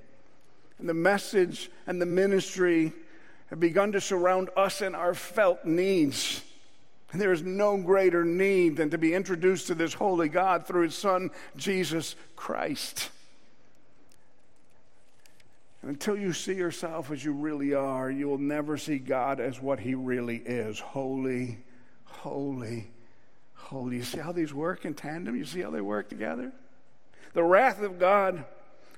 And 0.79 0.89
the 0.89 0.95
message 0.95 1.71
and 1.87 2.01
the 2.01 2.07
ministry 2.07 2.93
have 3.53 3.61
begun 3.61 3.93
to 3.93 4.01
surround 4.01 4.49
us 4.57 4.81
and 4.81 4.97
our 4.97 5.13
felt 5.13 5.63
needs. 5.67 6.41
And 7.13 7.21
there 7.21 7.33
is 7.33 7.43
no 7.43 7.77
greater 7.77 8.25
need 8.25 8.79
than 8.79 8.89
to 8.89 8.97
be 8.97 9.13
introduced 9.13 9.67
to 9.67 9.75
this 9.75 9.93
holy 9.93 10.31
God 10.31 10.67
through 10.67 10.85
his 10.85 10.95
Son, 10.95 11.31
Jesus 11.55 12.17
Christ. 12.35 13.11
And 15.83 15.91
until 15.91 16.17
you 16.17 16.33
see 16.33 16.55
yourself 16.55 17.11
as 17.11 17.23
you 17.23 17.35
really 17.35 17.75
are, 17.75 18.11
you 18.11 18.27
will 18.27 18.39
never 18.39 18.79
see 18.79 18.97
God 18.97 19.39
as 19.39 19.61
what 19.61 19.81
He 19.81 19.95
really 19.95 20.39
is 20.39 20.79
holy, 20.79 21.59
holy, 22.05 22.91
holy. 23.53 23.97
You 23.97 24.03
see 24.03 24.19
how 24.19 24.33
these 24.33 24.55
work 24.55 24.87
in 24.87 24.95
tandem? 24.95 25.37
You 25.37 25.45
see 25.45 25.61
how 25.61 25.71
they 25.71 25.83
work 25.83 26.09
together? 26.09 26.53
The 27.35 27.45
wrath 27.45 27.83
of 27.83 27.99
God 27.99 28.47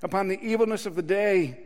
upon 0.01 0.29
the 0.29 0.41
evilness 0.41 0.87
of 0.87 0.95
the 0.95 1.03
day, 1.03 1.59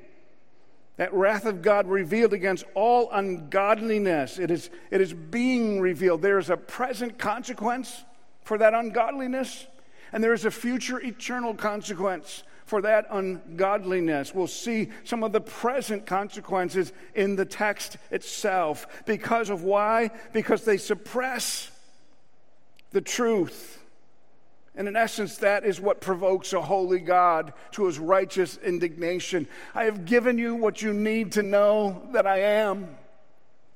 that 0.98 1.14
wrath 1.14 1.46
of 1.46 1.62
God 1.62 1.86
revealed 1.86 2.32
against 2.32 2.64
all 2.74 3.08
ungodliness. 3.12 4.38
It 4.38 4.50
is, 4.50 4.68
it 4.90 5.00
is 5.00 5.14
being 5.14 5.80
revealed. 5.80 6.22
There 6.22 6.38
is 6.38 6.50
a 6.50 6.56
present 6.56 7.18
consequence 7.18 8.04
for 8.42 8.58
that 8.58 8.74
ungodliness, 8.74 9.66
and 10.12 10.22
there 10.22 10.34
is 10.34 10.44
a 10.44 10.50
future 10.50 11.00
eternal 11.00 11.54
consequence 11.54 12.42
for 12.66 12.82
that 12.82 13.06
ungodliness. 13.10 14.34
We'll 14.34 14.46
see 14.48 14.90
some 15.04 15.22
of 15.22 15.32
the 15.32 15.40
present 15.40 16.04
consequences 16.04 16.92
in 17.14 17.36
the 17.36 17.46
text 17.46 17.96
itself. 18.10 18.86
Because 19.06 19.50
of 19.50 19.62
why? 19.62 20.10
Because 20.32 20.64
they 20.64 20.76
suppress 20.76 21.70
the 22.90 23.00
truth. 23.00 23.82
And 24.78 24.86
in 24.86 24.94
essence, 24.94 25.38
that 25.38 25.64
is 25.64 25.80
what 25.80 26.00
provokes 26.00 26.52
a 26.52 26.62
holy 26.62 27.00
God 27.00 27.52
to 27.72 27.86
his 27.86 27.98
righteous 27.98 28.56
indignation. 28.58 29.48
I 29.74 29.84
have 29.84 30.04
given 30.04 30.38
you 30.38 30.54
what 30.54 30.80
you 30.80 30.94
need 30.94 31.32
to 31.32 31.42
know 31.42 32.08
that 32.12 32.28
I 32.28 32.38
am, 32.38 32.96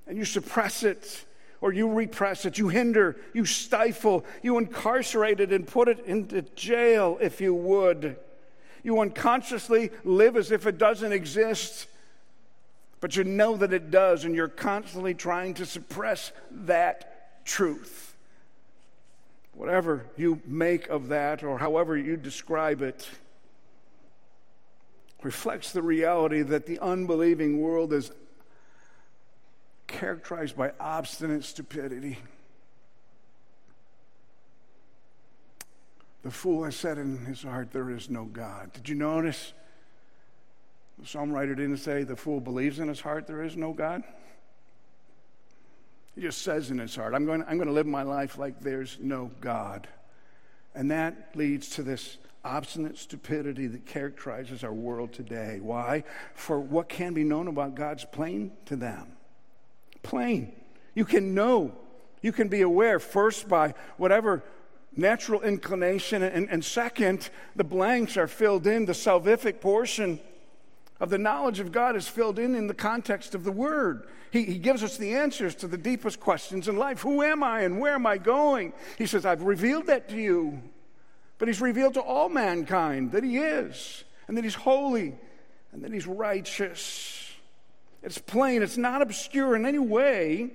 and 0.06 0.16
you 0.16 0.25
suppress 0.25 0.85
it 0.85 1.25
or 1.61 1.73
you 1.73 1.92
repress 1.92 2.44
it, 2.44 2.56
you 2.56 2.68
hinder, 2.68 3.16
you 3.35 3.44
stifle, 3.44 4.25
you 4.42 4.59
incarcerate 4.59 5.40
it 5.40 5.52
and 5.52 5.66
put 5.66 5.88
it 5.88 6.04
into 6.06 6.42
jail 6.42 7.18
if 7.21 7.40
you 7.40 7.52
would. 7.52 8.16
You 8.85 9.00
unconsciously 9.00 9.90
live 10.04 10.37
as 10.37 10.52
if 10.52 10.68
it 10.68 10.78
doesn't 10.78 11.12
exist, 11.12 11.88
but 13.00 13.16
you 13.16 13.25
know 13.25 13.56
that 13.56 13.73
it 13.73 13.90
does, 13.90 14.25
and 14.25 14.37
you're 14.37 14.47
constantly 14.47 15.14
trying 15.14 15.54
to 15.54 15.66
suppress 15.66 16.30
that 16.50 17.44
truth. 17.44 18.12
Whatever 19.54 20.06
you 20.16 20.40
make 20.47 20.88
of 20.88 21.09
that, 21.09 21.42
or 21.42 21.59
however 21.59 21.97
you 21.97 22.16
describe 22.16 22.82
it, 22.82 23.09
reflects 25.23 25.73
the 25.73 25.82
reality 25.82 26.42
that 26.42 26.66
the 26.66 26.78
unbelieving 26.80 27.61
world 27.61 27.92
is 27.92 28.11
characterized 29.87 30.56
by 30.56 30.73
obstinate 30.80 31.44
stupidity. 31.44 32.18
The 36.23 36.30
fool 36.30 36.64
has 36.64 36.76
said 36.76 36.99
in 36.99 37.25
his 37.25 37.42
heart, 37.42 37.73
There 37.73 37.90
is 37.90 38.09
no 38.09 38.25
God. 38.25 38.73
Did 38.73 38.88
you 38.88 38.94
notice? 38.94 39.52
The 40.99 41.06
psalm 41.06 41.32
writer 41.32 41.54
didn't 41.54 41.78
say 41.78 42.04
the 42.04 42.16
fool 42.16 42.40
believes 42.40 42.78
in 42.78 42.88
his 42.88 43.00
heart 43.00 43.26
there 43.26 43.42
is 43.42 43.56
no 43.56 43.73
God. 43.73 44.04
He 46.14 46.21
just 46.21 46.42
says 46.42 46.71
in 46.71 46.78
his 46.78 46.95
heart, 46.95 47.14
I'm 47.14 47.25
going, 47.25 47.42
I'm 47.42 47.57
going 47.57 47.69
to 47.69 47.75
live 47.75 47.87
my 47.87 48.02
life 48.02 48.38
like 48.38 48.61
there's 48.61 48.99
no 49.00 49.31
God. 49.40 49.88
And 50.75 50.90
that 50.90 51.31
leads 51.35 51.71
to 51.71 51.83
this 51.83 52.19
obstinate 52.45 52.99
stupidity 52.99 53.66
that 53.69 53.87
characterizes 53.87 54.64
our 54.64 54.73
world 54.73 55.12
today. 55.12 55.59
Why? 55.61 56.04
For 56.35 56.59
what 56.59 56.88
can 56.88 57.14
be 57.14 57.25
known 57.25 57.49
about 57.49 57.75
God's 57.75 58.04
plain 58.04 58.52
to 58.66 58.76
them. 58.76 59.12
Plain. 60.02 60.52
You 60.95 61.04
can 61.04 61.35
know, 61.35 61.73
you 62.21 62.33
can 62.33 62.49
be 62.49 62.62
aware 62.62 62.99
first 62.99 63.49
by 63.49 63.75
whatever 63.97 64.42
natural 64.95 65.40
inclination. 65.42 66.23
And, 66.23 66.50
and 66.50 66.64
second, 66.64 67.31
the 67.57 67.64
blanks 67.64 68.16
are 68.16 68.26
filled 68.26 68.66
in, 68.66 68.85
the 68.85 68.92
salvific 68.92 69.61
portion 69.61 70.21
of 71.00 71.11
the 71.11 71.19
knowledge 71.19 71.61
of 71.61 71.73
God 71.73 71.97
is 71.97 72.07
filled 72.07 72.38
in 72.38 72.54
in 72.54 72.66
the 72.66 72.75
context 72.75 73.35
of 73.35 73.45
the 73.45 73.52
Word. 73.52 74.07
He, 74.32 74.44
he 74.44 74.58
gives 74.58 74.82
us 74.82 74.96
the 74.96 75.14
answers 75.14 75.54
to 75.56 75.68
the 75.68 75.76
deepest 75.76 76.18
questions 76.18 76.66
in 76.66 76.76
life 76.76 77.02
Who 77.02 77.22
am 77.22 77.44
I 77.44 77.60
and 77.60 77.78
where 77.78 77.94
am 77.94 78.06
I 78.06 78.16
going? 78.16 78.72
He 78.96 79.06
says, 79.06 79.26
I've 79.26 79.42
revealed 79.42 79.86
that 79.86 80.08
to 80.08 80.16
you. 80.16 80.62
But 81.38 81.48
He's 81.48 81.60
revealed 81.60 81.94
to 81.94 82.00
all 82.00 82.28
mankind 82.28 83.12
that 83.12 83.22
He 83.22 83.36
is, 83.36 84.04
and 84.26 84.36
that 84.36 84.44
He's 84.44 84.54
holy, 84.54 85.14
and 85.72 85.84
that 85.84 85.92
He's 85.92 86.06
righteous. 86.06 87.30
It's 88.02 88.18
plain, 88.18 88.62
it's 88.62 88.78
not 88.78 89.02
obscure 89.02 89.54
in 89.54 89.66
any 89.66 89.78
way. 89.78 90.50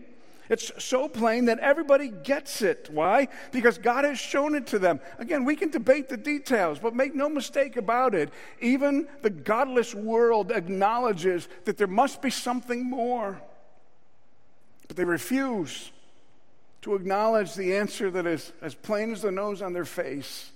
It's 0.49 0.71
so 0.83 1.09
plain 1.09 1.45
that 1.45 1.59
everybody 1.59 2.07
gets 2.07 2.61
it. 2.61 2.89
Why? 2.89 3.27
Because 3.51 3.77
God 3.77 4.05
has 4.05 4.17
shown 4.17 4.55
it 4.55 4.67
to 4.67 4.79
them. 4.79 5.01
Again, 5.19 5.43
we 5.43 5.57
can 5.57 5.69
debate 5.69 6.07
the 6.07 6.17
details, 6.17 6.79
but 6.79 6.95
make 6.95 7.13
no 7.13 7.27
mistake 7.27 7.75
about 7.75 8.15
it. 8.15 8.31
Even 8.61 9.09
the 9.21 9.29
godless 9.29 9.93
world 9.93 10.51
acknowledges 10.51 11.49
that 11.65 11.77
there 11.77 11.85
must 11.85 12.21
be 12.21 12.29
something 12.29 12.89
more. 12.89 13.41
They 14.97 15.05
refuse 15.05 15.91
to 16.81 16.95
acknowledge 16.95 17.53
the 17.53 17.75
answer 17.75 18.09
that 18.09 18.25
is 18.25 18.51
as 18.63 18.73
plain 18.73 19.11
as 19.11 19.21
the 19.21 19.31
nose 19.31 19.61
on 19.61 19.73
their 19.73 19.85
face. 19.85 20.49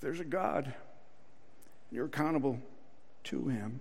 There's 0.00 0.20
a 0.20 0.24
God. 0.24 0.66
and 0.66 0.74
You're 1.90 2.06
accountable 2.06 2.60
to 3.24 3.48
Him. 3.48 3.80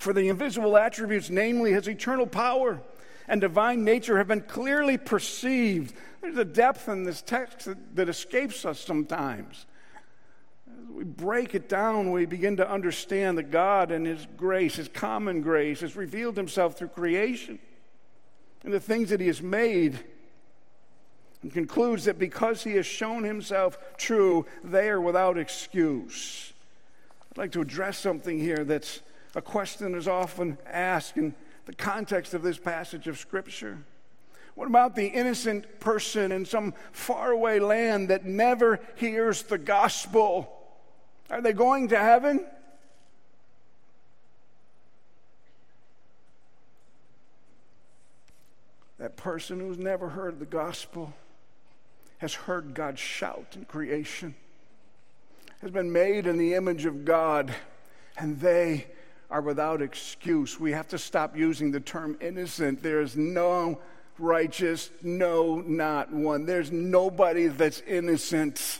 For 0.00 0.12
the 0.12 0.28
invisible 0.28 0.76
attributes, 0.76 1.30
namely 1.30 1.70
His 1.72 1.86
eternal 1.86 2.26
power, 2.26 2.80
and 3.28 3.40
divine 3.40 3.84
nature 3.84 4.18
have 4.18 4.26
been 4.26 4.40
clearly 4.40 4.98
perceived. 4.98 5.94
There's 6.20 6.36
a 6.36 6.44
depth 6.44 6.88
in 6.88 7.04
this 7.04 7.22
text 7.22 7.66
that, 7.66 7.94
that 7.94 8.08
escapes 8.08 8.64
us 8.64 8.80
sometimes. 8.80 9.66
As 10.66 10.90
we 10.90 11.04
break 11.04 11.54
it 11.54 11.68
down, 11.68 12.10
we 12.10 12.26
begin 12.26 12.56
to 12.56 12.68
understand 12.68 13.38
that 13.38 13.52
God 13.52 13.92
and 13.92 14.04
His 14.04 14.26
grace, 14.36 14.74
His 14.74 14.88
common 14.88 15.42
grace, 15.42 15.78
has 15.82 15.94
revealed 15.94 16.36
Himself 16.36 16.76
through 16.76 16.88
creation 16.88 17.60
and 18.66 18.74
the 18.74 18.80
things 18.80 19.08
that 19.08 19.20
He 19.20 19.28
has 19.28 19.40
made. 19.40 19.98
And 21.42 21.50
concludes 21.50 22.04
that 22.04 22.18
because 22.18 22.64
He 22.64 22.72
has 22.72 22.84
shown 22.84 23.24
Himself 23.24 23.78
true, 23.96 24.44
they 24.62 24.90
are 24.90 25.00
without 25.00 25.38
excuse. 25.38 26.52
I'd 27.30 27.38
like 27.38 27.52
to 27.52 27.62
address 27.62 27.96
something 27.96 28.38
here 28.38 28.64
that's 28.64 29.00
a 29.34 29.40
question 29.40 29.92
that 29.92 29.98
is 29.98 30.08
often 30.08 30.58
asked, 30.66 31.16
in 31.16 31.34
the 31.66 31.74
context 31.74 32.34
of 32.34 32.42
this 32.42 32.58
passage 32.58 33.06
of 33.06 33.18
Scripture? 33.18 33.78
What 34.54 34.66
about 34.66 34.96
the 34.96 35.06
innocent 35.06 35.80
person 35.80 36.32
in 36.32 36.46
some 36.46 36.74
faraway 36.92 37.58
land 37.58 38.08
that 38.08 38.24
never 38.24 38.80
hears 38.94 39.42
the 39.42 39.58
gospel? 39.58 40.50
Are 41.28 41.42
they 41.42 41.52
going 41.52 41.88
to 41.88 41.98
heaven? 41.98 42.46
That 48.98 49.15
person 49.26 49.58
who's 49.58 49.76
never 49.76 50.08
heard 50.08 50.38
the 50.38 50.46
gospel 50.46 51.12
has 52.18 52.32
heard 52.32 52.74
God 52.74 52.96
shout 52.96 53.56
in 53.56 53.64
creation, 53.64 54.36
has 55.62 55.72
been 55.72 55.90
made 55.90 56.28
in 56.28 56.38
the 56.38 56.54
image 56.54 56.84
of 56.84 57.04
God, 57.04 57.52
and 58.16 58.38
they 58.38 58.86
are 59.28 59.40
without 59.40 59.82
excuse. 59.82 60.60
We 60.60 60.70
have 60.70 60.86
to 60.90 60.96
stop 60.98 61.36
using 61.36 61.72
the 61.72 61.80
term 61.80 62.16
innocent. 62.20 62.84
There 62.84 63.00
is 63.00 63.16
no 63.16 63.80
righteous, 64.16 64.90
no, 65.02 65.56
not 65.56 66.12
one. 66.12 66.46
There's 66.46 66.70
nobody 66.70 67.48
that's 67.48 67.80
innocent, 67.80 68.78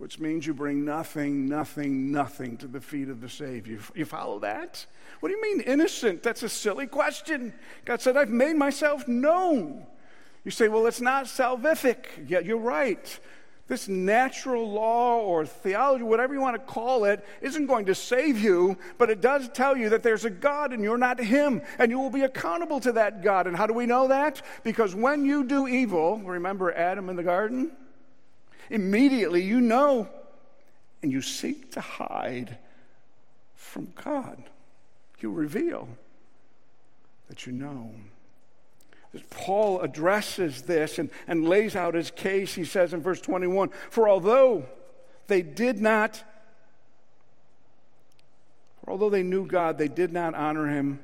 which 0.00 0.18
means 0.18 0.46
you 0.46 0.54
bring 0.54 0.82
nothing, 0.82 1.46
nothing, 1.46 2.10
nothing 2.10 2.56
to 2.56 2.66
the 2.66 2.80
feet 2.80 3.10
of 3.10 3.20
the 3.20 3.28
Savior. 3.28 3.78
You 3.94 4.06
follow 4.06 4.38
that? 4.38 4.86
What 5.20 5.28
do 5.28 5.34
you 5.34 5.42
mean 5.42 5.60
innocent? 5.60 6.22
That's 6.22 6.42
a 6.42 6.48
silly 6.48 6.86
question. 6.86 7.52
God 7.84 8.00
said, 8.00 8.16
I've 8.16 8.30
made 8.30 8.56
myself 8.56 9.06
known. 9.06 9.84
You 10.42 10.52
say, 10.52 10.68
well, 10.68 10.86
it's 10.86 11.02
not 11.02 11.26
salvific. 11.26 12.06
Yeah, 12.26 12.38
you're 12.38 12.56
right. 12.56 13.20
This 13.68 13.88
natural 13.88 14.72
law 14.72 15.20
or 15.20 15.44
theology, 15.44 16.02
whatever 16.02 16.32
you 16.32 16.40
want 16.40 16.56
to 16.56 16.72
call 16.72 17.04
it, 17.04 17.22
isn't 17.42 17.66
going 17.66 17.84
to 17.84 17.94
save 17.94 18.38
you, 18.40 18.78
but 18.96 19.10
it 19.10 19.20
does 19.20 19.50
tell 19.50 19.76
you 19.76 19.90
that 19.90 20.02
there's 20.02 20.24
a 20.24 20.30
God 20.30 20.72
and 20.72 20.82
you're 20.82 20.96
not 20.96 21.20
Him, 21.20 21.60
and 21.78 21.90
you 21.90 21.98
will 21.98 22.08
be 22.08 22.22
accountable 22.22 22.80
to 22.80 22.92
that 22.92 23.22
God. 23.22 23.46
And 23.46 23.54
how 23.54 23.66
do 23.66 23.74
we 23.74 23.84
know 23.84 24.08
that? 24.08 24.40
Because 24.64 24.94
when 24.94 25.26
you 25.26 25.44
do 25.44 25.68
evil, 25.68 26.20
remember 26.20 26.72
Adam 26.72 27.10
in 27.10 27.16
the 27.16 27.22
garden? 27.22 27.72
Immediately 28.70 29.42
you 29.42 29.60
know, 29.60 30.08
and 31.02 31.10
you 31.10 31.20
seek 31.20 31.72
to 31.72 31.80
hide 31.80 32.56
from 33.54 33.92
God. 34.02 34.42
You 35.20 35.30
reveal 35.30 35.88
that 37.28 37.46
you 37.46 37.52
know. 37.52 37.92
Paul 39.28 39.80
addresses 39.80 40.62
this 40.62 40.98
and, 40.98 41.10
and 41.26 41.48
lays 41.48 41.74
out 41.74 41.94
his 41.94 42.10
case. 42.10 42.54
He 42.54 42.64
says 42.64 42.94
in 42.94 43.02
verse 43.02 43.20
21 43.20 43.70
For 43.90 44.08
although 44.08 44.64
they 45.26 45.42
did 45.42 45.80
not, 45.80 46.22
for 48.80 48.92
although 48.92 49.10
they 49.10 49.22
knew 49.22 49.46
God, 49.46 49.78
they 49.78 49.88
did 49.88 50.12
not 50.12 50.34
honor 50.34 50.68
him 50.68 51.00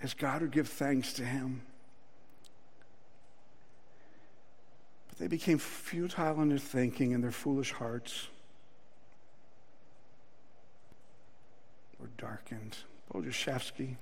as 0.00 0.14
God 0.14 0.42
would 0.42 0.52
give 0.52 0.68
thanks 0.68 1.12
to 1.14 1.24
him. 1.24 1.62
But 5.07 5.07
they 5.18 5.26
became 5.26 5.58
futile 5.58 6.40
in 6.42 6.48
their 6.48 6.58
thinking 6.58 7.14
and 7.14 7.22
their 7.22 7.32
foolish 7.32 7.72
hearts 7.72 8.28
were 11.98 12.10
darkened. 12.16 12.76
Budziszewski 13.12 13.96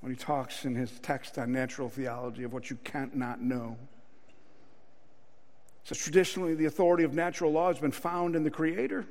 when 0.00 0.14
he 0.14 0.16
talks 0.16 0.64
in 0.64 0.74
his 0.74 0.90
text 1.00 1.38
on 1.38 1.52
natural 1.52 1.88
theology 1.88 2.44
of 2.44 2.52
what 2.52 2.70
you 2.70 2.76
can't 2.84 3.16
not 3.16 3.40
know. 3.40 3.76
So, 5.84 5.94
traditionally, 5.94 6.54
the 6.54 6.66
authority 6.66 7.04
of 7.04 7.14
natural 7.14 7.52
law 7.52 7.68
has 7.68 7.78
been 7.78 7.92
found 7.92 8.36
in 8.36 8.44
the 8.44 8.50
Creator. 8.50 9.06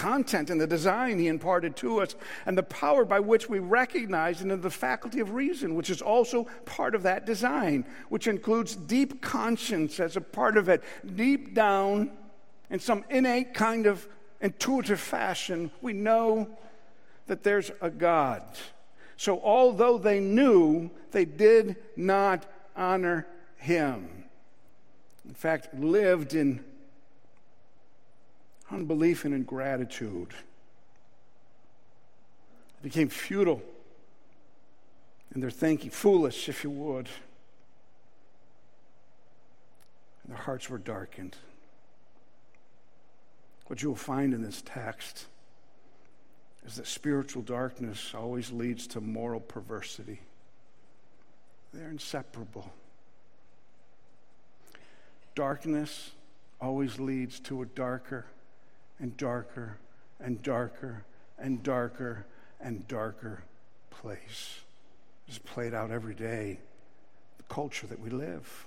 Content 0.00 0.48
and 0.48 0.58
the 0.58 0.66
design 0.66 1.18
he 1.18 1.26
imparted 1.26 1.76
to 1.76 2.00
us, 2.00 2.14
and 2.46 2.56
the 2.56 2.62
power 2.62 3.04
by 3.04 3.20
which 3.20 3.50
we 3.50 3.58
recognize 3.58 4.40
and 4.40 4.50
the 4.50 4.70
faculty 4.70 5.20
of 5.20 5.34
reason, 5.34 5.74
which 5.74 5.90
is 5.90 6.00
also 6.00 6.44
part 6.64 6.94
of 6.94 7.02
that 7.02 7.26
design, 7.26 7.84
which 8.08 8.26
includes 8.26 8.74
deep 8.74 9.20
conscience 9.20 10.00
as 10.00 10.16
a 10.16 10.20
part 10.22 10.56
of 10.56 10.70
it. 10.70 10.82
Deep 11.16 11.52
down, 11.54 12.12
in 12.70 12.80
some 12.80 13.04
innate 13.10 13.52
kind 13.52 13.84
of 13.84 14.08
intuitive 14.40 14.98
fashion, 14.98 15.70
we 15.82 15.92
know 15.92 16.48
that 17.26 17.42
there's 17.42 17.70
a 17.82 17.90
God. 17.90 18.42
So, 19.18 19.38
although 19.44 19.98
they 19.98 20.18
knew, 20.18 20.90
they 21.10 21.26
did 21.26 21.76
not 21.94 22.46
honor 22.74 23.26
him. 23.58 24.24
In 25.28 25.34
fact, 25.34 25.74
lived 25.74 26.32
in 26.32 26.64
unbelief 28.70 29.24
and 29.24 29.34
ingratitude. 29.34 30.32
It 32.78 32.82
became 32.82 33.08
futile 33.08 33.62
in 35.34 35.40
their 35.40 35.50
thinking, 35.50 35.90
foolish, 35.90 36.48
if 36.48 36.64
you 36.64 36.70
would. 36.70 37.08
And 40.22 40.32
their 40.32 40.42
hearts 40.42 40.68
were 40.68 40.78
darkened. 40.78 41.36
What 43.66 43.82
you'll 43.82 43.94
find 43.94 44.34
in 44.34 44.42
this 44.42 44.62
text 44.64 45.26
is 46.66 46.76
that 46.76 46.86
spiritual 46.86 47.42
darkness 47.42 48.12
always 48.14 48.50
leads 48.50 48.86
to 48.88 49.00
moral 49.00 49.40
perversity. 49.40 50.20
They're 51.72 51.90
inseparable. 51.90 52.72
Darkness 55.36 56.10
always 56.60 56.98
leads 56.98 57.38
to 57.40 57.62
a 57.62 57.66
darker 57.66 58.26
and 59.00 59.16
darker 59.16 59.78
and 60.20 60.42
darker 60.42 61.04
and 61.38 61.62
darker 61.62 62.26
and 62.60 62.86
darker 62.86 63.42
place. 63.90 64.60
It's 65.26 65.38
played 65.38 65.74
out 65.74 65.90
every 65.90 66.14
day. 66.14 66.58
The 67.38 67.44
culture 67.44 67.86
that 67.86 68.00
we 68.00 68.10
live, 68.10 68.66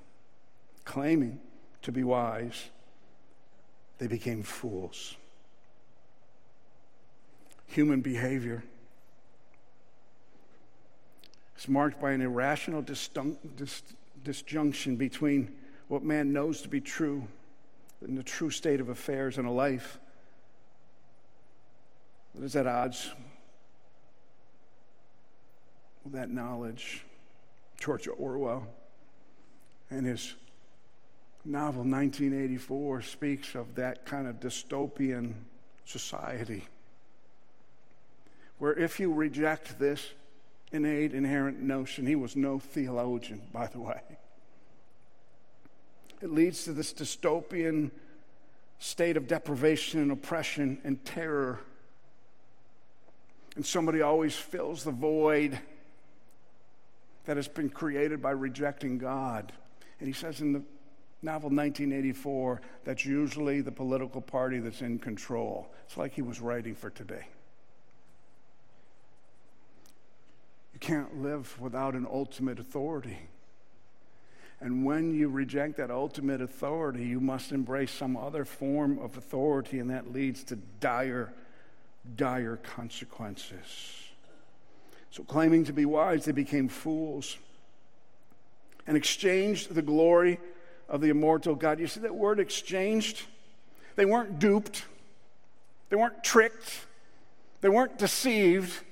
claiming 0.85 1.39
to 1.83 1.91
be 1.91 2.03
wise, 2.03 2.69
they 3.99 4.07
became 4.07 4.43
fools 4.43 5.15
human 7.73 8.01
behavior. 8.01 8.63
is 11.57 11.67
marked 11.67 11.99
by 11.99 12.11
an 12.11 12.21
irrational 12.21 12.85
disjunction 14.23 14.95
between 14.95 15.51
what 15.87 16.03
man 16.03 16.31
knows 16.31 16.61
to 16.61 16.67
be 16.67 16.79
true 16.79 17.27
and 18.01 18.17
the 18.17 18.23
true 18.23 18.51
state 18.51 18.79
of 18.79 18.89
affairs 18.89 19.37
in 19.37 19.45
a 19.45 19.51
life 19.51 19.97
that 22.35 22.43
is 22.43 22.55
at 22.55 22.67
odds 22.67 23.11
with 26.03 26.13
that 26.13 26.29
knowledge. 26.29 27.05
George 27.79 28.07
Orwell 28.17 28.67
and 29.89 30.05
his 30.05 30.33
novel 31.45 31.83
1984 31.83 33.01
speaks 33.01 33.55
of 33.55 33.75
that 33.75 34.05
kind 34.05 34.27
of 34.27 34.39
dystopian 34.39 35.33
society 35.85 36.63
where 38.63 38.73
if 38.73 38.97
you 38.97 39.11
reject 39.11 39.77
this 39.77 40.13
innate, 40.71 41.13
inherent 41.13 41.59
notion, 41.59 42.07
he 42.07 42.15
was 42.15 42.37
no 42.37 42.59
theologian, 42.59 43.41
by 43.51 43.67
the 43.67 43.79
way. 43.79 43.99
It 46.21 46.31
leads 46.31 46.63
to 46.63 46.71
this 46.71 46.93
dystopian 46.93 47.91
state 48.79 49.17
of 49.17 49.27
deprivation 49.27 49.99
and 49.99 50.13
oppression 50.13 50.79
and 50.85 51.03
terror. 51.03 51.59
And 53.55 53.65
somebody 53.65 54.01
always 54.01 54.35
fills 54.35 54.83
the 54.83 54.91
void 54.91 55.59
that 57.25 57.37
has 57.37 57.47
been 57.47 57.69
created 57.69 58.21
by 58.21 58.31
rejecting 58.31 58.97
God. 58.97 59.53
And 59.99 60.07
he 60.07 60.13
says 60.13 60.41
in 60.41 60.53
the 60.53 60.63
novel 61.21 61.49
1984 61.49 62.61
that's 62.83 63.05
usually 63.05 63.61
the 63.61 63.71
political 63.71 64.21
party 64.21 64.59
that's 64.59 64.81
in 64.81 64.99
control. 64.99 65.71
It's 65.85 65.97
like 65.97 66.13
he 66.13 66.21
was 66.21 66.41
writing 66.41 66.75
for 66.75 66.89
today. 66.89 67.25
You 70.73 70.79
can't 70.79 71.21
live 71.21 71.59
without 71.61 71.93
an 71.93 72.07
ultimate 72.11 72.59
authority. 72.59 73.19
And 74.59 74.85
when 74.85 75.13
you 75.13 75.27
reject 75.27 75.77
that 75.77 75.91
ultimate 75.91 76.41
authority, 76.41 77.05
you 77.05 77.19
must 77.19 77.51
embrace 77.51 77.91
some 77.91 78.15
other 78.15 78.45
form 78.45 78.97
of 78.97 79.17
authority, 79.17 79.79
and 79.79 79.89
that 79.89 80.11
leads 80.11 80.43
to 80.45 80.55
dire, 80.79 81.33
dire 82.15 82.57
consequences. 82.57 83.57
So, 85.11 85.23
claiming 85.23 85.65
to 85.65 85.73
be 85.73 85.85
wise, 85.85 86.25
they 86.25 86.31
became 86.31 86.67
fools 86.67 87.37
and 88.87 88.97
exchanged 88.97 89.73
the 89.73 89.81
glory 89.81 90.39
of 90.89 91.01
the 91.01 91.09
immortal 91.09 91.55
God. 91.55 91.79
You 91.79 91.87
see 91.87 92.01
that 92.01 92.15
word 92.15 92.39
exchanged? 92.39 93.23
They 93.95 94.05
weren't 94.05 94.39
duped, 94.39 94.85
they 95.89 95.95
weren't 95.95 96.23
tricked, 96.23 96.85
they 97.61 97.69
weren't 97.69 97.97
deceived 97.97 98.83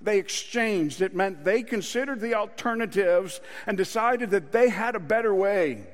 they 0.00 0.18
exchanged. 0.18 1.00
It 1.00 1.14
meant 1.14 1.44
they 1.44 1.62
considered 1.62 2.20
the 2.20 2.34
alternatives 2.34 3.40
and 3.66 3.76
decided 3.76 4.30
that 4.30 4.52
they 4.52 4.68
had 4.68 4.94
a 4.94 5.00
better 5.00 5.34
way. 5.34 5.86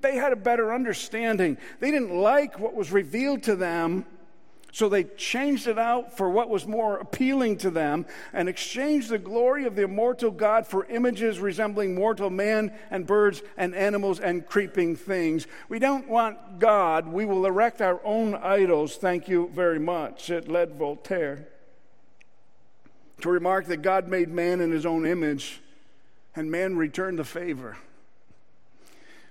They 0.00 0.16
had 0.16 0.32
a 0.32 0.36
better 0.36 0.74
understanding. 0.74 1.58
They 1.78 1.92
didn't 1.92 2.16
like 2.16 2.58
what 2.58 2.74
was 2.74 2.90
revealed 2.90 3.44
to 3.44 3.54
them, 3.54 4.04
so 4.74 4.88
they 4.88 5.04
changed 5.04 5.66
it 5.66 5.78
out 5.78 6.16
for 6.16 6.30
what 6.30 6.48
was 6.48 6.66
more 6.66 6.96
appealing 6.96 7.58
to 7.58 7.70
them 7.70 8.06
and 8.32 8.48
exchanged 8.48 9.10
the 9.10 9.18
glory 9.18 9.66
of 9.66 9.76
the 9.76 9.82
immortal 9.82 10.30
God 10.30 10.66
for 10.66 10.86
images 10.86 11.38
resembling 11.38 11.94
mortal 11.94 12.30
man 12.30 12.72
and 12.90 13.06
birds 13.06 13.42
and 13.58 13.74
animals 13.74 14.18
and 14.18 14.46
creeping 14.46 14.96
things. 14.96 15.46
We 15.68 15.78
don't 15.78 16.08
want 16.08 16.58
God. 16.58 17.06
We 17.06 17.26
will 17.26 17.44
erect 17.44 17.82
our 17.82 18.00
own 18.02 18.34
idols. 18.34 18.96
Thank 18.96 19.28
you 19.28 19.50
very 19.54 19.78
much. 19.78 20.30
It 20.30 20.48
led 20.48 20.74
Voltaire 20.76 21.46
to 23.20 23.28
remark 23.28 23.66
that 23.66 23.82
God 23.82 24.08
made 24.08 24.30
man 24.30 24.62
in 24.62 24.72
his 24.72 24.86
own 24.86 25.04
image 25.04 25.60
and 26.34 26.50
man 26.50 26.78
returned 26.78 27.18
the 27.18 27.24
favor. 27.24 27.76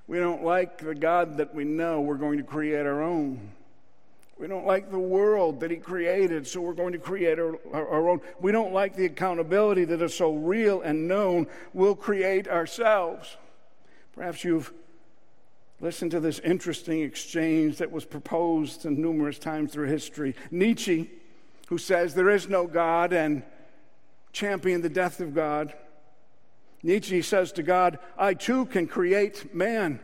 We 0.06 0.20
don't 0.20 0.44
like 0.44 0.78
the 0.78 0.94
God 0.94 1.38
that 1.38 1.56
we 1.56 1.64
know, 1.64 2.02
we're 2.02 2.16
going 2.16 2.38
to 2.38 2.44
create 2.44 2.86
our 2.86 3.02
own. 3.02 3.54
We 4.42 4.48
don't 4.48 4.66
like 4.66 4.90
the 4.90 4.98
world 4.98 5.60
that 5.60 5.70
He 5.70 5.78
created, 5.78 6.48
so 6.48 6.62
we're 6.62 6.74
going 6.74 6.94
to 6.94 6.98
create 6.98 7.38
our, 7.38 7.60
our, 7.72 8.10
own. 8.10 8.22
We 8.40 8.52
don't 8.52 8.74
like 8.74 8.96
the 8.96 9.06
accountability 9.06 9.86
that 9.86 10.02
is 10.02 10.16
so 10.16 10.34
real 10.34 10.82
and 10.82 11.08
known, 11.08 11.46
we'll 11.74 11.96
create 11.96 12.48
ourselves. 12.48 13.38
Perhaps 14.16 14.44
you've 14.44 14.74
listened 15.80 16.10
to 16.12 16.20
this 16.20 16.40
interesting 16.40 17.04
exchange 17.04 17.78
that 17.78 17.92
was 17.92 18.04
proposed 18.04 18.84
numerous 18.84 19.38
times 19.38 19.74
through 19.74 19.90
history. 19.90 20.34
Nietzsche, 20.50 21.12
who 21.68 21.78
says 21.78 22.16
there 22.16 22.32
is 22.32 22.50
no 22.50 22.66
God 22.66 23.14
and 23.14 23.44
championed 24.34 24.84
the 24.84 24.90
death 24.90 25.20
of 25.20 25.36
God. 25.36 25.72
Nietzsche 26.82 27.22
says 27.22 27.52
to 27.52 27.62
God, 27.62 28.00
I 28.18 28.34
too 28.34 28.66
can 28.66 28.88
create 28.88 29.54
man. 29.54 30.00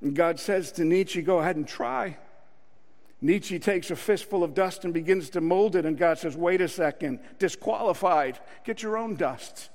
And 0.00 0.16
God 0.16 0.40
says 0.40 0.72
to 0.72 0.84
Nietzsche, 0.84 1.20
Go 1.20 1.40
ahead 1.40 1.56
and 1.56 1.68
try. 1.68 2.16
Nietzsche 3.20 3.58
takes 3.58 3.90
a 3.90 3.96
fistful 3.96 4.44
of 4.44 4.54
dust 4.54 4.84
and 4.84 4.94
begins 4.94 5.30
to 5.30 5.40
mold 5.40 5.74
it, 5.74 5.84
and 5.84 5.98
God 5.98 6.18
says, 6.18 6.36
Wait 6.36 6.60
a 6.60 6.68
second, 6.68 7.18
disqualified. 7.38 8.38
Get 8.64 8.82
your 8.82 8.96
own 8.96 9.16
dust. 9.16 9.70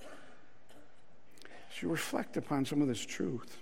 As 0.00 1.82
you 1.82 1.88
reflect 1.88 2.36
upon 2.36 2.64
some 2.64 2.80
of 2.82 2.88
this 2.88 3.04
truth, 3.04 3.58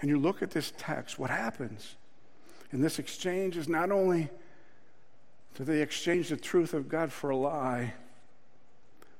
and 0.00 0.10
you 0.10 0.18
look 0.18 0.42
at 0.42 0.50
this 0.50 0.74
text, 0.76 1.18
what 1.18 1.30
happens 1.30 1.96
in 2.70 2.82
this 2.82 2.98
exchange 2.98 3.56
is 3.56 3.68
not 3.68 3.90
only 3.90 4.28
so 5.56 5.64
they 5.64 5.80
exchange 5.80 6.28
the 6.28 6.36
truth 6.36 6.74
of 6.74 6.88
God 6.88 7.10
for 7.10 7.30
a 7.30 7.36
lie. 7.36 7.94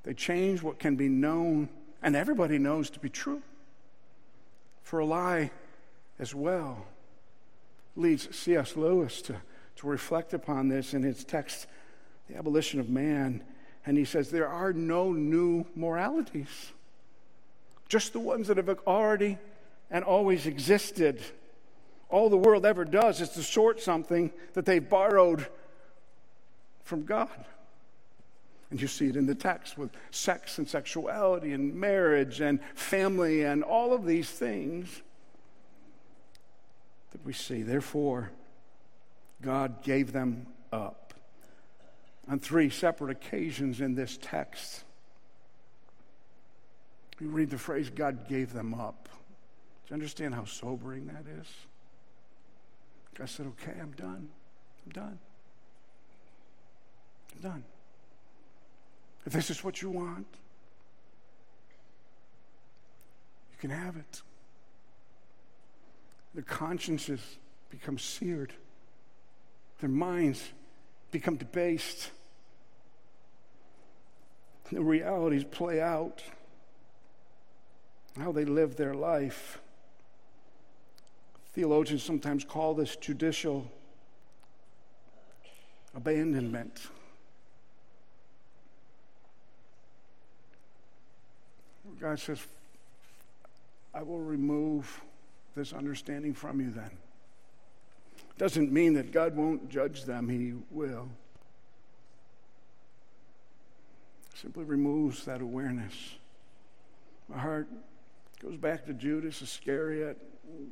They 0.03 0.13
change 0.13 0.63
what 0.63 0.79
can 0.79 0.95
be 0.95 1.09
known, 1.09 1.71
and 2.03 2.15
everybody 2.15 2.59
knows 2.59 2.91
to 2.91 3.01
be 3.01 3.09
true, 3.09 3.41
for 4.87 5.01
a 5.01 5.05
lie 5.05 5.51
as 6.21 6.33
well. 6.33 6.87
Leads 7.97 8.35
C.S. 8.35 8.77
Lewis 8.77 9.21
to, 9.23 9.35
to 9.75 9.87
reflect 9.89 10.33
upon 10.33 10.69
this 10.69 10.95
in 10.95 11.03
his 11.03 11.25
text, 11.25 11.67
The 12.31 12.37
Abolition 12.37 12.79
of 12.79 12.89
Man. 12.89 13.43
And 13.85 13.99
he 13.99 14.05
says, 14.05 14.31
There 14.31 14.47
are 14.47 14.73
no 14.73 15.11
new 15.13 15.67
moralities, 15.75 16.71
just 17.89 18.13
the 18.13 18.21
ones 18.21 18.47
that 18.47 18.59
have 18.59 18.69
already 18.87 19.39
and 19.91 20.05
always 20.05 20.47
existed. 20.47 21.21
All 22.09 22.31
the 22.31 22.37
world 22.37 22.65
ever 22.65 22.85
does 22.85 23.21
is 23.21 23.31
to 23.31 23.43
sort 23.43 23.81
something 23.81 24.31
that 24.53 24.67
they 24.67 24.79
borrowed 24.79 25.49
from 26.85 27.05
God. 27.05 27.45
And 28.77 28.83
you 28.83 28.89
see 28.89 29.09
it 29.09 29.17
in 29.17 29.25
the 29.25 29.35
text 29.35 29.79
with 29.79 29.91
sex 30.11 30.59
and 30.59 30.69
sexuality 30.69 31.55
and 31.55 31.75
marriage 31.75 32.43
and 32.43 32.61
family 32.75 33.43
and 33.43 33.65
all 33.65 33.95
of 33.95 34.05
these 34.05 34.29
things 34.29 35.01
that 37.13 37.25
we 37.25 37.33
see. 37.33 37.63
Therefore, 37.63 38.33
God 39.41 39.83
gave 39.83 40.13
them 40.13 40.47
up. 40.75 41.15
On 42.29 42.39
three 42.39 42.69
separate 42.69 43.13
occasions 43.13 43.81
in 43.81 43.95
this 43.95 44.19
text, 44.21 44.85
You 47.19 47.29
read 47.29 47.49
the 47.49 47.57
phrase, 47.57 47.89
God 47.89 48.29
gave 48.29 48.53
them 48.53 48.75
up. 48.75 49.09
Do 49.87 49.93
you 49.93 49.95
understand 49.95 50.35
how 50.35 50.45
sobering 50.45 51.07
that 51.07 51.25
is? 51.41 51.47
God 53.15 53.31
said, 53.31 53.47
Okay, 53.47 53.81
I'm 53.81 53.93
done. 53.93 54.29
I'm 54.85 54.93
done 54.93 55.19
I'm 57.35 57.41
done. 57.41 57.65
If 59.27 59.33
this 59.33 59.51
is 59.51 59.65
what 59.65 59.83
you 59.83 59.91
want, 59.91 60.27
you 63.51 63.59
can 63.59 63.71
have 63.71 63.97
it. 63.97 64.23
Their 66.33 66.45
consciences 66.45 67.21
become 67.69 67.99
seared, 67.99 68.53
their 69.81 69.91
minds 69.91 70.43
become 71.11 71.37
debased. 71.37 72.13
The 74.71 74.83
realities 74.83 75.45
play 75.45 75.81
out, 75.81 76.25
how 78.19 78.33
they 78.33 78.45
live 78.45 78.75
their 78.75 78.95
life. 78.95 79.61
Theologians 81.53 82.03
sometimes 82.03 82.45
call 82.45 82.75
this 82.75 82.97
judicial 82.97 83.71
abandonment. 85.95 86.89
God 92.01 92.19
says, 92.19 92.41
I 93.95 94.03
will 94.03 94.21
remove 94.21 95.01
this 95.55 95.73
understanding 95.73 96.35
from 96.35 96.61
you 96.61 96.71
then. 96.71 96.91
Doesn't 98.39 98.71
mean 98.71 98.95
that 98.95 99.13
God 99.13 99.35
won't 99.35 99.71
judge 99.71 100.05
them, 100.05 100.29
He 100.29 100.53
will. 100.71 101.09
Simply 104.35 104.65
removes 104.65 105.25
that 105.25 105.41
awareness. 105.41 105.95
My 107.29 107.39
heart 107.39 107.69
goes 108.43 108.57
back 108.57 108.85
to 108.87 108.93
Judas 108.93 109.41
Iscariot, 109.41 110.19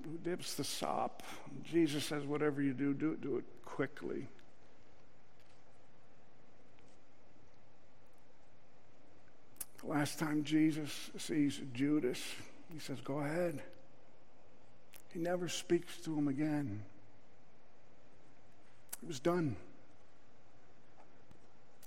who 0.05 0.19
dips 0.19 0.55
the 0.55 0.65
sop. 0.65 1.23
Jesus 1.65 2.05
says, 2.05 2.25
Whatever 2.25 2.61
you 2.61 2.75
do, 2.75 2.93
do 2.93 3.13
it, 3.13 3.23
do 3.23 3.39
it 3.39 3.45
quickly. 3.65 4.29
Last 9.87 10.18
time 10.18 10.44
Jesus 10.44 11.11
sees 11.18 11.61
Judas, 11.75 12.20
he 12.73 12.79
says, 12.79 13.01
Go 13.01 13.18
ahead. 13.18 13.62
He 15.12 15.20
never 15.20 15.49
speaks 15.49 15.99
to 15.99 16.16
him 16.16 16.27
again. 16.29 16.83
It 19.03 19.07
was 19.07 19.20
done. 19.20 19.57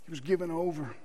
He 0.05 0.11
was 0.11 0.19
given 0.19 0.51
over. 0.51 0.95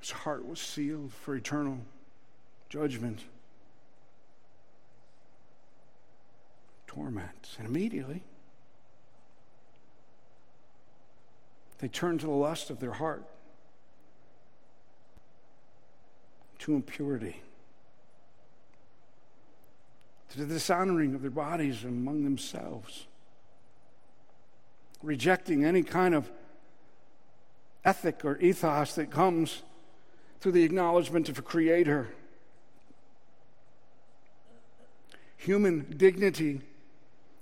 His 0.00 0.10
heart 0.10 0.46
was 0.46 0.60
sealed 0.60 1.12
for 1.12 1.36
eternal 1.36 1.78
judgment. 2.68 3.20
torment. 6.94 7.56
And 7.58 7.66
immediately, 7.66 8.22
they 11.78 11.88
turn 11.88 12.18
to 12.18 12.26
the 12.26 12.32
lust 12.32 12.70
of 12.70 12.80
their 12.80 12.92
heart, 12.92 13.24
to 16.62 16.76
impurity, 16.76 17.42
to 20.28 20.38
the 20.38 20.46
dishonoring 20.46 21.12
of 21.12 21.20
their 21.20 21.30
bodies 21.30 21.82
among 21.82 22.22
themselves, 22.22 23.06
rejecting 25.02 25.64
any 25.64 25.82
kind 25.82 26.14
of 26.14 26.30
ethic 27.84 28.24
or 28.24 28.38
ethos 28.38 28.94
that 28.94 29.10
comes 29.10 29.62
through 30.40 30.52
the 30.52 30.62
acknowledgement 30.62 31.28
of 31.28 31.36
a 31.36 31.42
creator. 31.42 32.14
Human 35.38 35.92
dignity 35.96 36.60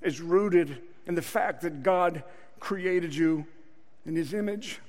is 0.01 0.23
rooted 0.23 0.79
in 1.07 1.15
the 1.15 1.21
fact 1.21 1.61
that 1.61 1.83
God 1.83 2.25
created 2.59 3.15
you 3.15 3.45
in 4.07 4.17
his 4.17 4.33
image. 4.33 4.81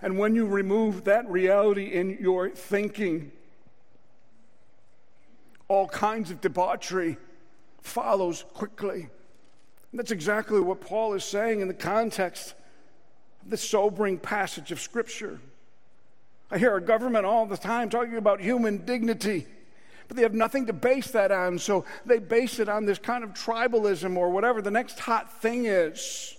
And 0.00 0.18
when 0.18 0.34
you 0.34 0.46
remove 0.46 1.04
that 1.04 1.28
reality 1.28 1.86
in 1.86 2.18
your 2.20 2.50
thinking, 2.50 3.32
all 5.68 5.88
kinds 5.88 6.30
of 6.30 6.40
debauchery 6.40 7.16
follows 7.80 8.44
quickly. 8.54 9.08
And 9.90 9.98
that's 9.98 10.10
exactly 10.10 10.60
what 10.60 10.80
Paul 10.80 11.14
is 11.14 11.24
saying 11.24 11.60
in 11.60 11.68
the 11.68 11.74
context 11.74 12.54
of 13.42 13.50
this 13.50 13.68
sobering 13.68 14.18
passage 14.18 14.72
of 14.72 14.80
Scripture. 14.80 15.38
I 16.50 16.58
hear 16.58 16.70
our 16.70 16.80
government 16.80 17.24
all 17.24 17.46
the 17.46 17.56
time 17.56 17.90
talking 17.90 18.16
about 18.16 18.40
human 18.40 18.84
dignity, 18.84 19.46
but 20.08 20.16
they 20.16 20.22
have 20.22 20.34
nothing 20.34 20.66
to 20.66 20.72
base 20.72 21.10
that 21.12 21.32
on, 21.32 21.58
so 21.58 21.84
they 22.04 22.18
base 22.18 22.58
it 22.58 22.68
on 22.68 22.84
this 22.84 22.98
kind 22.98 23.24
of 23.24 23.30
tribalism 23.30 24.16
or 24.16 24.30
whatever 24.30 24.60
the 24.60 24.70
next 24.70 25.00
hot 25.00 25.40
thing 25.40 25.64
is. 25.64 26.36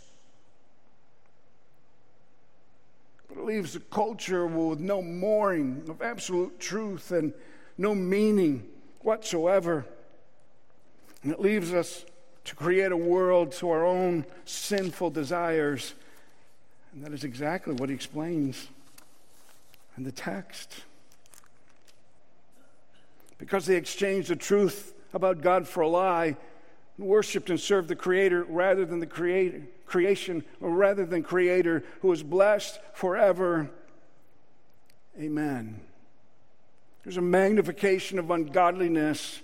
But 3.33 3.41
it 3.41 3.45
leaves 3.45 3.75
a 3.75 3.79
culture 3.79 4.45
with 4.45 4.79
no 4.79 5.01
mooring 5.01 5.83
of 5.89 6.01
absolute 6.01 6.59
truth 6.59 7.11
and 7.11 7.33
no 7.77 7.95
meaning 7.95 8.67
whatsoever. 9.01 9.85
And 11.23 11.31
it 11.31 11.39
leaves 11.39 11.73
us 11.73 12.05
to 12.45 12.55
create 12.55 12.91
a 12.91 12.97
world 12.97 13.53
to 13.53 13.69
our 13.69 13.85
own 13.85 14.25
sinful 14.45 15.11
desires. 15.11 15.93
And 16.93 17.03
that 17.03 17.13
is 17.13 17.23
exactly 17.23 17.73
what 17.73 17.89
he 17.89 17.95
explains 17.95 18.67
in 19.97 20.03
the 20.03 20.11
text. 20.11 20.83
Because 23.37 23.65
they 23.65 23.75
exchanged 23.75 24.29
the 24.29 24.35
truth 24.35 24.93
about 25.13 25.41
God 25.41 25.67
for 25.67 25.81
a 25.81 25.87
lie, 25.87 26.37
and 26.97 27.07
worshiped 27.07 27.49
and 27.49 27.59
served 27.59 27.87
the 27.87 27.95
Creator 27.95 28.43
rather 28.43 28.85
than 28.85 28.99
the 28.99 29.07
creator, 29.07 29.63
creation, 29.93 30.43
rather 30.59 31.05
than 31.05 31.21
Creator, 31.21 31.83
who 32.01 32.11
is 32.11 32.23
blessed 32.23 32.79
forever. 32.93 33.69
Amen. 35.19 35.79
There's 37.03 37.17
a 37.17 37.21
magnification 37.21 38.17
of 38.17 38.31
ungodliness 38.31 39.39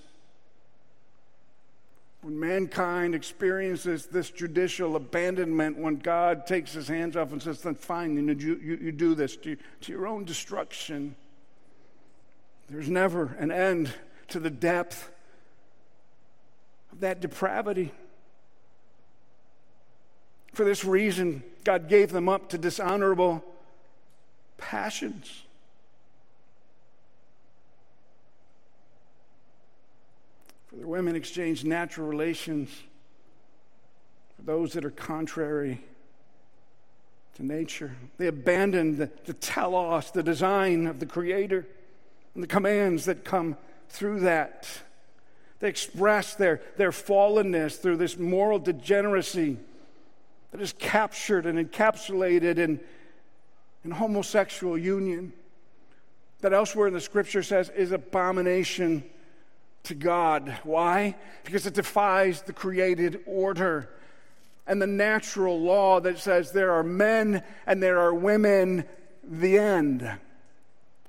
when 2.22 2.40
mankind 2.40 3.14
experiences 3.14 4.08
this 4.08 4.32
judicial 4.32 4.96
abandonment, 4.96 5.78
when 5.78 5.98
God 5.98 6.48
takes 6.48 6.74
his 6.74 6.88
hands 6.88 7.16
off 7.16 7.32
and 7.32 7.42
says, 7.42 7.62
then 7.62 7.76
fine, 7.76 8.16
you, 8.18 8.34
you, 8.34 8.80
you 8.82 8.92
do 8.92 9.14
this 9.14 9.38
to, 9.38 9.56
to 9.82 9.92
your 9.92 10.08
own 10.08 10.26
destruction, 10.26 11.16
there's 12.72 12.90
never 12.90 13.36
an 13.38 13.52
end 13.52 13.94
to 14.30 14.40
the 14.40 14.50
depth 14.50 15.12
of 16.92 17.02
that 17.02 17.22
depravity. 17.22 17.92
For 20.54 20.66
this 20.66 20.84
reason, 20.84 21.44
God 21.64 21.90
gave 21.90 22.12
them 22.12 22.28
up 22.28 22.50
to 22.50 22.58
dishonorable 22.58 23.44
passions. 24.58 25.44
For 30.68 30.76
the 30.76 30.88
women 30.88 31.16
exchanged 31.16 31.66
natural 31.66 32.08
relations 32.08 32.70
for 34.36 34.44
those 34.44 34.74
that 34.74 34.86
are 34.86 34.92
contrary 34.92 35.82
to 37.36 37.46
nature. 37.46 37.96
They 38.18 38.28
abandon 38.28 38.98
the, 38.98 39.10
the 39.26 39.34
telos, 39.34 40.12
the 40.12 40.24
design 40.24 40.88
of 40.88 41.00
the 41.00 41.06
Creator, 41.06 41.66
and 42.36 42.44
the 42.44 42.48
commands 42.48 43.06
that 43.06 43.24
come 43.24 43.58
through 43.90 44.22
that. 44.22 44.68
They 45.60 45.70
express 45.70 46.36
their, 46.36 46.62
their 46.78 46.92
fallenness 46.92 47.80
through 47.80 47.98
this 47.98 48.18
moral 48.18 48.60
degeneracy 48.60 49.58
that 50.52 50.62
is 50.62 50.74
captured 50.74 51.46
and 51.46 51.60
encapsulated 51.60 52.58
in, 52.58 52.80
in 53.84 53.92
homosexual 53.92 54.78
union, 54.78 55.34
that 56.42 56.54
elsewhere 56.54 56.88
in 56.88 56.94
the 56.94 57.02
scripture 57.02 57.44
says 57.44 57.70
is 57.70 57.92
abomination 57.92 59.04
to 59.84 59.96
God. 59.96 60.58
Why? 60.64 61.16
Because 61.44 61.66
it 61.66 61.74
defies 61.74 62.42
the 62.42 62.54
created 62.54 63.22
order 63.26 63.90
and 64.70 64.80
the 64.80 64.88
natural 64.88 65.60
law 65.60 66.00
that 66.00 66.20
says 66.20 66.52
there 66.52 66.72
are 66.72 66.84
men 66.84 67.44
and 67.66 67.82
there 67.82 68.00
are 68.00 68.14
women, 68.14 68.86
the 69.24 69.58
end. 69.58 70.10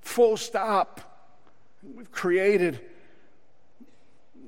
Full 0.01 0.39
stop. 0.39 1.01
We've 1.95 2.11
created 2.11 2.81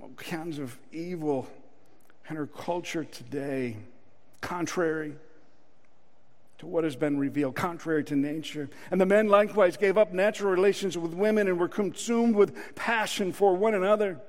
all 0.00 0.10
kinds 0.16 0.58
of 0.58 0.78
evil 0.92 1.46
in 2.30 2.38
our 2.38 2.46
culture 2.46 3.04
today, 3.04 3.76
contrary 4.42 5.14
to 6.58 6.66
what 6.66 6.84
has 6.84 6.94
been 6.94 7.18
revealed, 7.18 7.56
contrary 7.56 8.04
to 8.04 8.14
nature. 8.14 8.68
And 8.90 9.00
the 9.00 9.06
men 9.06 9.28
likewise 9.28 9.76
gave 9.76 9.96
up 9.96 10.12
natural 10.12 10.52
relations 10.52 10.96
with 10.98 11.14
women 11.14 11.48
and 11.48 11.58
were 11.58 11.68
consumed 11.68 12.36
with 12.36 12.76
passion 12.76 13.32
for 13.32 13.56
one 13.56 13.74
another. 13.74 14.20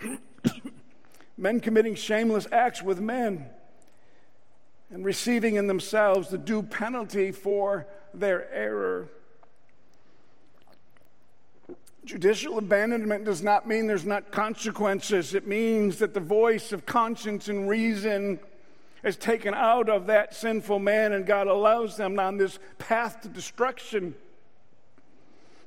men 1.36 1.60
committing 1.60 1.94
shameless 1.94 2.46
acts 2.52 2.82
with 2.82 3.00
men 3.00 3.50
and 4.90 5.04
receiving 5.04 5.56
in 5.56 5.66
themselves 5.66 6.28
the 6.28 6.38
due 6.38 6.62
penalty 6.62 7.32
for 7.32 7.86
their 8.14 8.50
error. 8.52 9.08
Judicial 12.04 12.56
abandonment 12.56 13.24
does 13.24 13.42
not 13.42 13.68
mean 13.68 13.86
there's 13.86 14.06
not 14.06 14.32
consequences. 14.32 15.34
It 15.34 15.46
means 15.46 15.98
that 15.98 16.14
the 16.14 16.20
voice 16.20 16.72
of 16.72 16.86
conscience 16.86 17.48
and 17.48 17.68
reason 17.68 18.40
is 19.02 19.16
taken 19.16 19.54
out 19.54 19.88
of 19.88 20.06
that 20.06 20.34
sinful 20.34 20.78
man, 20.78 21.12
and 21.12 21.26
God 21.26 21.46
allows 21.46 21.96
them 21.96 22.18
on 22.18 22.36
this 22.36 22.58
path 22.78 23.22
to 23.22 23.28
destruction. 23.28 24.14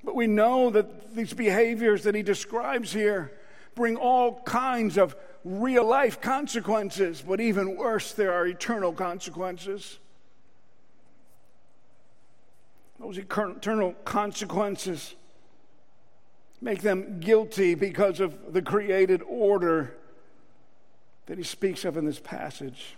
But 0.03 0.15
we 0.15 0.27
know 0.27 0.69
that 0.69 1.15
these 1.15 1.33
behaviors 1.33 2.03
that 2.03 2.15
he 2.15 2.23
describes 2.23 2.91
here 2.91 3.31
bring 3.75 3.95
all 3.95 4.41
kinds 4.41 4.97
of 4.97 5.15
real 5.43 5.85
life 5.85 6.21
consequences, 6.21 7.23
but 7.25 7.39
even 7.39 7.75
worse, 7.75 8.13
there 8.13 8.33
are 8.33 8.45
eternal 8.45 8.93
consequences. 8.93 9.99
Those 12.99 13.17
eternal 13.17 13.93
consequences 14.05 15.15
make 16.61 16.81
them 16.81 17.19
guilty 17.19 17.75
because 17.75 18.19
of 18.21 18.53
the 18.53 18.61
created 18.61 19.21
order 19.27 19.97
that 21.25 21.37
he 21.37 21.43
speaks 21.43 21.83
of 21.83 21.97
in 21.97 22.05
this 22.05 22.19
passage. 22.19 22.95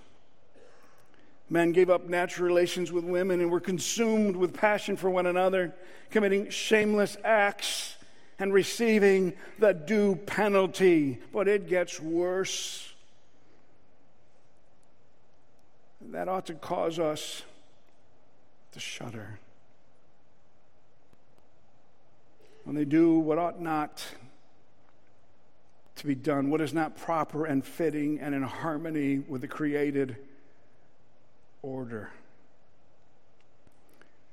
Men 1.49 1.71
gave 1.71 1.89
up 1.89 2.07
natural 2.07 2.47
relations 2.47 2.91
with 2.91 3.03
women 3.03 3.39
and 3.39 3.51
were 3.51 3.59
consumed 3.59 4.35
with 4.35 4.53
passion 4.53 4.97
for 4.97 5.09
one 5.09 5.27
another, 5.27 5.75
committing 6.09 6.49
shameless 6.49 7.17
acts 7.23 7.95
and 8.39 8.51
receiving 8.51 9.33
the 9.59 9.73
due 9.73 10.15
penalty. 10.15 11.19
But 11.31 11.47
it 11.47 11.67
gets 11.67 11.99
worse. 11.99 12.91
That 16.11 16.27
ought 16.27 16.47
to 16.47 16.55
cause 16.55 16.99
us 16.99 17.43
to 18.71 18.79
shudder. 18.79 19.39
When 22.63 22.75
they 22.75 22.85
do 22.85 23.19
what 23.19 23.37
ought 23.37 23.61
not 23.61 24.03
to 25.97 26.07
be 26.07 26.15
done, 26.15 26.49
what 26.49 26.61
is 26.61 26.73
not 26.73 26.97
proper 26.97 27.45
and 27.45 27.63
fitting 27.63 28.19
and 28.19 28.33
in 28.33 28.41
harmony 28.41 29.19
with 29.19 29.41
the 29.41 29.47
created 29.47 30.17
order. 31.65 32.11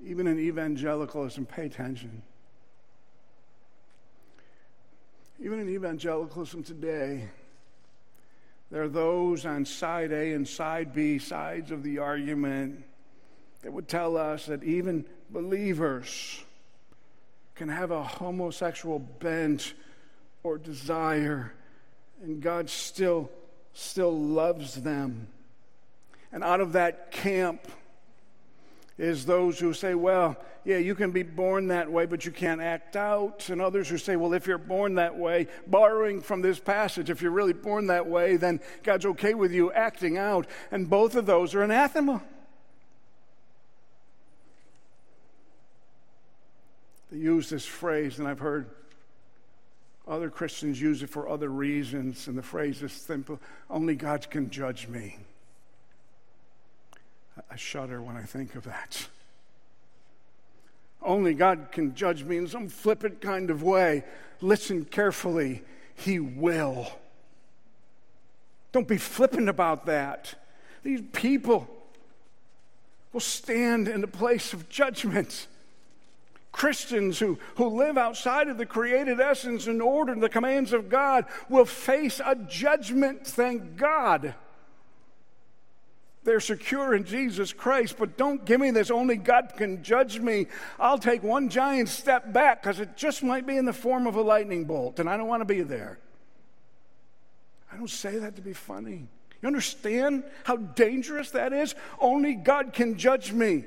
Even 0.05 0.27
in 0.27 0.39
evangelicalism, 0.39 1.47
pay 1.47 1.67
attention. 1.67 2.23
Even 5.41 5.59
in 5.59 5.69
evangelicalism 5.71 6.63
today, 6.63 7.29
there 8.71 8.83
are 8.83 8.89
those 8.89 9.47
on 9.47 9.65
side 9.65 10.13
A 10.13 10.33
and 10.33 10.47
side 10.47 10.93
B 10.93 11.19
sides 11.19 11.71
of 11.71 11.83
the 11.83 11.99
argument 11.99 12.85
that 13.63 13.73
would 13.73 13.89
tell 13.89 14.17
us 14.17 14.47
that 14.47 14.63
even 14.63 15.05
believers 15.31 16.45
can 17.55 17.69
have 17.69 17.91
a 17.91 18.03
homosexual 18.03 18.99
bent 18.99 19.75
or 20.43 20.59
desire, 20.59 21.53
and 22.23 22.43
God 22.43 22.69
still 22.69 23.31
still 23.73 24.17
loves 24.19 24.75
them. 24.83 25.29
And 26.33 26.43
out 26.43 26.61
of 26.61 26.73
that 26.73 27.11
camp 27.11 27.67
is 28.99 29.27
those 29.27 29.59
who 29.59 29.75
say, 29.75 29.95
well, 29.95 30.37
yeah, 30.65 30.79
you 30.79 30.95
can 30.95 31.11
be 31.11 31.25
born 31.25 31.69
that 31.69 31.91
way, 31.91 32.07
but 32.07 32.25
you 32.25 32.31
can't 32.31 32.61
act 32.61 32.95
out. 32.95 33.49
And 33.49 33.61
others 33.61 33.89
who 33.89 33.99
say, 33.99 34.17
well, 34.17 34.33
if 34.33 34.47
you're 34.47 34.59
born 34.59 34.95
that 34.95 35.17
way, 35.17 35.49
borrowing 35.67 36.21
from 36.21 36.41
this 36.41 36.61
passage, 36.61 37.11
if 37.11 37.21
you're 37.21 37.33
really 37.33 37.53
born 37.53 37.89
that 37.89 38.07
way, 38.07 38.37
then 38.37 38.61
God's 38.83 39.07
okay 39.07 39.35
with 39.35 39.53
you 39.53 39.73
acting 39.73 40.19
out. 40.19 40.47
And 40.71 40.89
both 40.89 41.17
of 41.17 41.27
those 41.27 41.55
are 41.55 41.63
anathema. 41.63 42.23
They 47.11 47.19
use 47.19 47.51
this 47.51 47.67
phrase, 47.67 48.19
and 48.21 48.29
I've 48.29 48.39
heard 48.39 48.71
other 50.07 50.31
Christians 50.31 50.81
use 50.81 51.03
it 51.03 51.11
for 51.11 51.29
other 51.29 51.49
reasons, 51.49 52.27
and 52.27 52.39
the 52.39 52.43
phrase 52.43 52.83
is 52.83 52.93
simple 52.93 53.41
only 53.69 53.95
God 53.97 54.31
can 54.31 54.49
judge 54.49 54.89
me. 54.89 55.19
I 57.51 57.57
shudder 57.57 58.01
when 58.01 58.17
I 58.17 58.23
think 58.23 58.55
of 58.55 58.65
that. 58.65 59.09
Only 61.03 61.35
God 61.35 61.69
can 61.73 61.95
judge 61.95 62.23
me 62.23 62.37
in 62.37 62.47
some 62.47 62.69
flippant 62.69 63.21
kind 63.21 63.51
of 63.51 63.63
way. 63.63 64.05
Listen 64.41 64.85
carefully, 64.85 65.63
He 65.95 66.19
will. 66.19 66.87
Don't 68.73 68.89
be 68.89 68.99
flippant 68.99 69.49
about 69.49 69.87
that. 69.87 70.35
These 70.83 71.03
people 71.13 71.69
will 73.13 73.21
stand 73.21 73.89
in 73.89 74.01
the 74.01 74.09
place 74.09 74.53
of 74.53 74.69
judgment. 74.69 75.47
Christians 76.51 77.19
who, 77.19 77.39
who 77.57 77.67
live 77.67 77.97
outside 77.97 78.49
of 78.49 78.59
the 78.59 78.67
created 78.67 79.21
essence 79.21 79.67
and 79.67 79.81
order 79.81 80.13
and 80.13 80.23
the 80.23 80.29
commands 80.29 80.73
of 80.73 80.89
God 80.89 81.25
will 81.49 81.65
face 81.65 82.21
a 82.25 82.35
judgment, 82.37 83.27
thank 83.27 83.77
God. 83.77 84.35
They're 86.25 86.41
secure 86.41 86.95
in 86.95 87.05
Jesus 87.05 87.53
Christ, 87.53 87.97
but 87.99 88.17
don't 88.17 88.45
give 88.45 88.61
me 88.61 88.71
this 88.71 88.91
only 88.91 89.17
God 89.17 89.55
can 89.57 89.83
judge 89.83 90.21
me. 90.21 90.47
I'll 90.79 90.99
take 90.99 91.23
one 91.23 91.49
giant 91.49 91.89
step 91.89 92.33
back 92.33 92.63
because 92.63 92.79
it 92.79 92.97
just 92.97 93.25
might 93.25 93.45
be 93.47 93.57
in 93.57 93.65
the 93.65 93.73
form 93.73 94.07
of 94.07 94.15
a 94.15 94.23
lightning 94.23 94.65
bolt, 94.65 95.01
and 95.01 95.11
I 95.11 95.17
don't 95.17 95.27
want 95.27 95.41
to 95.41 95.47
be 95.47 95.63
there. 95.63 95.99
I 97.73 97.77
don't 97.77 97.91
say 97.91 98.19
that 98.19 98.37
to 98.37 98.43
be 98.43 98.53
funny. 98.53 99.09
You 99.41 99.47
understand 99.49 100.23
how 100.45 100.57
dangerous 100.57 101.33
that 101.33 101.53
is? 101.53 101.75
Only 101.99 102.35
God 102.35 102.73
can 102.73 102.97
judge 102.97 103.33
me. 103.33 103.65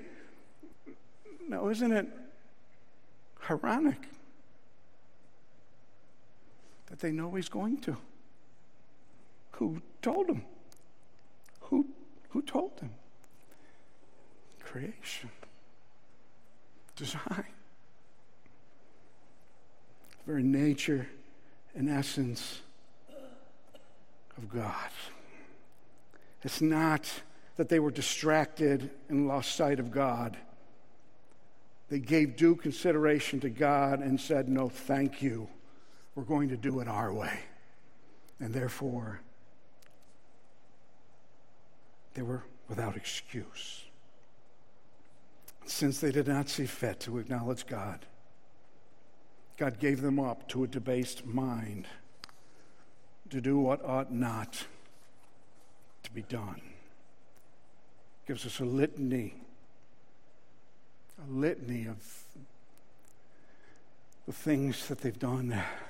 Now, 1.49 1.67
isn't 1.67 1.91
it 1.91 2.07
ironic 3.49 4.07
that 6.87 6.99
they 6.99 7.11
know 7.11 7.31
He's 7.31 7.49
going 7.49 7.79
to? 7.81 7.97
Who 9.51 9.81
told 10.01 10.27
them? 10.27 10.43
Who 11.61 11.87
who 12.35 12.41
told 12.41 12.77
them? 12.79 12.89
Creation, 14.61 15.29
design, 16.97 17.45
the 20.17 20.25
very 20.25 20.43
nature 20.43 21.07
and 21.75 21.89
essence 21.89 22.59
of 24.37 24.49
God. 24.49 24.89
It's 26.43 26.59
not 26.59 27.09
that 27.55 27.69
they 27.69 27.79
were 27.79 27.89
distracted 27.89 28.89
and 29.07 29.29
lost 29.29 29.55
sight 29.55 29.79
of 29.79 29.89
God. 29.89 30.35
They 31.87 31.99
gave 31.99 32.35
due 32.35 32.55
consideration 32.55 33.39
to 33.39 33.49
God 33.49 34.01
and 34.01 34.19
said, 34.19 34.49
No, 34.49 34.67
thank 34.67 35.21
you. 35.21 35.47
We're 36.15 36.23
going 36.23 36.49
to 36.49 36.57
do 36.57 36.81
it 36.81 36.89
our 36.89 37.13
way. 37.13 37.39
And 38.41 38.53
therefore, 38.53 39.21
they 42.15 42.21
were 42.21 42.43
without 42.67 42.95
excuse. 42.95 43.83
Since 45.65 45.99
they 45.99 46.11
did 46.11 46.27
not 46.27 46.49
see 46.49 46.65
fit 46.65 47.01
to 47.01 47.19
acknowledge 47.19 47.67
God, 47.67 47.99
God 49.57 49.79
gave 49.79 50.01
them 50.01 50.19
up 50.19 50.47
to 50.49 50.63
a 50.63 50.67
debased 50.67 51.25
mind 51.25 51.87
to 53.29 53.41
do 53.41 53.59
what 53.59 53.83
ought 53.85 54.11
not 54.11 54.65
to 56.03 56.11
be 56.11 56.21
done. 56.23 56.61
Gives 58.27 58.45
us 58.45 58.59
a 58.59 58.65
litany, 58.65 59.35
a 61.27 61.31
litany 61.31 61.85
of 61.85 61.97
the 64.25 64.33
things 64.33 64.87
that 64.87 65.01
they've 65.01 65.17
done 65.17 65.49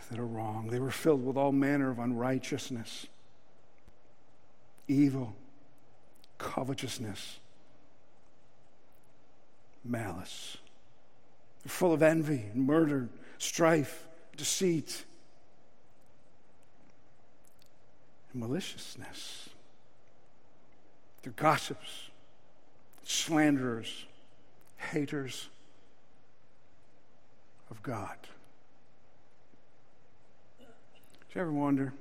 that 0.09 0.19
are 0.19 0.25
wrong. 0.25 0.67
They 0.67 0.79
were 0.79 0.91
filled 0.91 1.25
with 1.25 1.37
all 1.37 1.51
manner 1.51 1.91
of 1.91 1.99
unrighteousness, 1.99 3.07
evil 4.87 5.35
covetousness, 6.37 7.39
malice. 9.83 10.57
They're 11.63 11.69
full 11.71 11.93
of 11.93 12.03
envy, 12.03 12.45
and 12.53 12.65
murder, 12.65 13.09
strife, 13.37 14.07
deceit, 14.37 15.03
and 18.31 18.41
maliciousness. 18.41 19.49
They're 21.23 21.33
gossips, 21.33 22.09
slanderers, 23.03 24.05
haters 24.77 25.49
of 27.71 27.81
God. 27.81 28.17
Do 30.59 30.65
you 31.33 31.41
ever 31.41 31.51
wonder? 31.51 31.93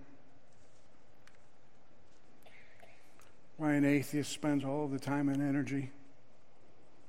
Why 3.57 3.75
an 3.75 3.85
atheist 3.85 4.33
spends 4.33 4.64
all 4.64 4.85
of 4.85 4.90
the 4.90 4.99
time 4.99 5.29
and 5.29 5.40
energy 5.40 5.90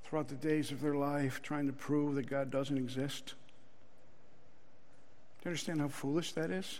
throughout 0.04 0.28
the 0.28 0.36
days 0.36 0.72
of 0.72 0.82
their 0.82 0.96
life 0.96 1.42
trying 1.42 1.68
to 1.68 1.74
prove 1.74 2.16
that 2.16 2.30
God 2.30 2.52
doesn't 2.52 2.78
exist. 2.78 3.34
Do 5.42 5.46
you 5.46 5.52
understand 5.52 5.82
how 5.82 5.88
foolish 5.88 6.34
that 6.34 6.52
is? 6.52 6.80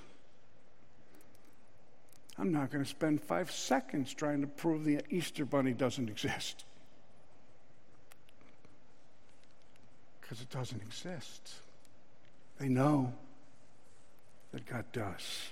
I'm 2.38 2.52
not 2.52 2.70
going 2.70 2.84
to 2.84 2.90
spend 2.90 3.22
five 3.22 3.50
seconds 3.50 4.14
trying 4.14 4.42
to 4.42 4.48
prove 4.48 4.84
the 4.84 5.00
Easter 5.10 5.46
Bunny 5.46 5.72
doesn't 5.72 6.10
exist. 6.10 6.66
Because 10.22 10.42
it 10.42 10.50
doesn't 10.50 10.82
exist. 10.82 11.54
They 12.60 12.68
know 12.68 13.14
that 14.52 14.66
God 14.66 14.86
does 14.92 15.50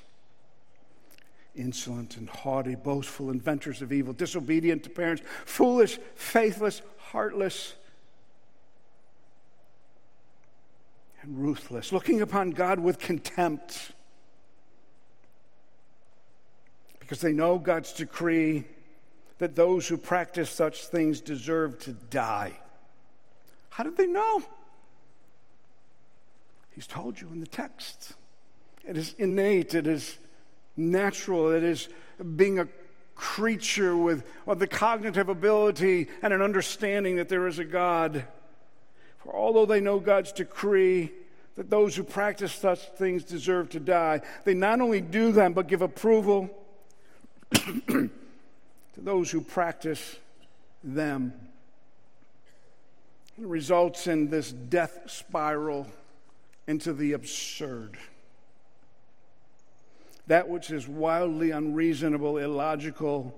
insolent 1.56 2.18
and 2.18 2.30
haughty, 2.30 2.76
boastful, 2.76 3.30
inventors 3.30 3.82
of 3.82 3.92
evil, 3.92 4.14
disobedient 4.14 4.84
to 4.84 4.90
parents, 4.90 5.22
foolish, 5.46 6.00
faithless, 6.16 6.82
heartless, 6.98 7.74
and 11.22 11.38
ruthless, 11.38 11.92
looking 11.92 12.22
upon 12.22 12.52
God 12.52 12.80
with 12.80 13.00
contempt 13.00 13.92
because 17.00 17.22
they 17.22 17.34
know 17.34 17.58
God's 17.60 17.94
decree 17.94 18.66
that 19.38 19.56
those 19.56 19.88
who 19.88 19.98
practice 19.98 20.50
such 20.50 20.86
things 20.86 21.22
deserve 21.22 21.78
to 21.80 21.92
die. 21.92 22.54
How 23.70 23.84
did 23.84 23.98
they 23.98 24.08
know? 24.08 24.42
He's 26.72 26.88
told 26.88 27.20
you 27.20 27.28
in 27.32 27.40
the 27.40 27.48
text. 27.48 28.14
It 28.88 28.98
is 28.98 29.16
innate, 29.18 29.74
it 29.74 29.86
is 29.86 30.18
natural, 30.76 31.52
it 31.52 31.64
is 31.64 31.90
being 32.36 32.60
a 32.60 32.68
creature 33.16 33.96
with, 33.96 34.24
with 34.46 34.60
the 34.60 34.68
cognitive 34.68 35.30
ability 35.30 36.08
and 36.22 36.34
an 36.34 36.42
understanding 36.42 37.18
that 37.18 37.30
there 37.30 37.48
is 37.48 37.60
a 37.60 37.66
God. 37.66 38.26
For 39.20 39.36
although 39.36 39.66
they 39.66 39.80
know 39.80 40.00
God's 40.00 40.32
decree 40.32 41.12
that 41.56 41.70
those 41.70 41.96
who 41.96 42.04
practice 42.04 42.52
such 42.52 42.80
things 42.98 43.24
deserve 43.24 43.70
to 43.70 43.80
die, 43.80 44.22
they 44.44 44.54
not 44.54 44.82
only 44.82 45.02
do 45.02 45.32
them 45.32 45.54
but 45.54 45.68
give 45.68 45.82
approval 45.82 46.50
to 47.54 48.10
those 48.98 49.30
who 49.30 49.42
practice 49.42 50.18
them. 50.84 51.34
It 53.40 53.48
results 53.48 54.08
in 54.08 54.30
this 54.30 54.52
death 54.52 55.00
spiral 55.08 55.88
into 56.68 56.94
the 56.94 57.14
absurd 57.14 57.98
that 60.28 60.48
which 60.48 60.72
is 60.72 60.88
wildly 60.88 61.52
unreasonable, 61.52 62.38
illogical, 62.38 63.38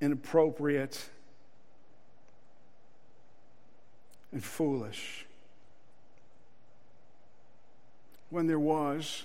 inappropriate, 0.00 1.08
and 4.32 4.42
foolish. 4.42 5.26
When 8.30 8.46
there 8.46 8.58
was 8.58 9.24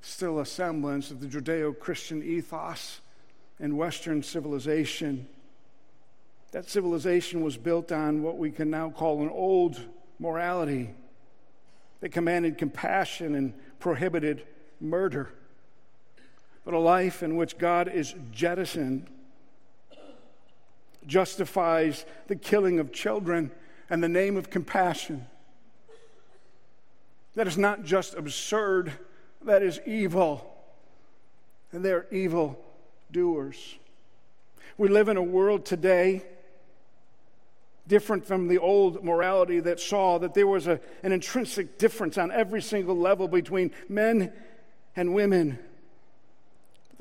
still 0.00 0.40
a 0.40 0.46
semblance 0.46 1.10
of 1.10 1.20
the 1.20 1.26
Judeo 1.26 1.78
Christian 1.78 2.22
ethos 2.22 3.00
in 3.60 3.76
Western 3.76 4.22
civilization, 4.22 5.26
that 6.50 6.68
civilization 6.68 7.42
was 7.42 7.56
built 7.56 7.92
on 7.92 8.22
what 8.22 8.36
we 8.36 8.50
can 8.50 8.68
now 8.68 8.90
call 8.90 9.22
an 9.22 9.30
old 9.30 9.80
morality 10.18 10.94
that 12.00 12.10
commanded 12.10 12.58
compassion 12.58 13.34
and 13.34 13.54
prohibited 13.78 14.44
murder. 14.80 15.32
But 16.64 16.74
a 16.74 16.78
life 16.78 17.22
in 17.22 17.36
which 17.36 17.58
God 17.58 17.88
is 17.88 18.14
jettisoned, 18.30 19.08
justifies 21.06 22.04
the 22.28 22.36
killing 22.36 22.78
of 22.78 22.92
children 22.92 23.50
and 23.90 24.02
the 24.02 24.08
name 24.08 24.36
of 24.36 24.50
compassion. 24.50 25.26
That 27.34 27.46
is 27.46 27.58
not 27.58 27.84
just 27.84 28.14
absurd, 28.14 28.92
that 29.44 29.62
is 29.62 29.80
evil. 29.86 30.48
And 31.72 31.84
they're 31.84 32.06
evil 32.10 32.62
doers. 33.10 33.76
We 34.76 34.88
live 34.88 35.08
in 35.08 35.16
a 35.16 35.22
world 35.22 35.64
today 35.64 36.22
different 37.88 38.24
from 38.24 38.48
the 38.48 38.58
old 38.58 39.02
morality 39.04 39.60
that 39.60 39.80
saw 39.80 40.18
that 40.18 40.34
there 40.34 40.46
was 40.46 40.66
a, 40.66 40.80
an 41.02 41.12
intrinsic 41.12 41.78
difference 41.78 42.16
on 42.16 42.30
every 42.30 42.62
single 42.62 42.96
level 42.96 43.26
between 43.26 43.70
men 43.88 44.32
and 44.94 45.14
women. 45.14 45.58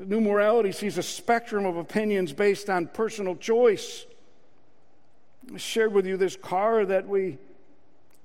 The 0.02 0.08
new 0.08 0.20
morality 0.20 0.72
sees 0.72 0.98
a 0.98 1.04
spectrum 1.04 1.64
of 1.64 1.78
opinions 1.78 2.34
based 2.34 2.72
on 2.72 2.88
personal 2.88 3.36
choice. 3.36 4.08
I 5.54 5.60
shared 5.60 5.94
with 5.94 6.08
you 6.08 6.18
this 6.18 6.36
car 6.36 6.84
that 6.88 7.08
we 7.08 7.38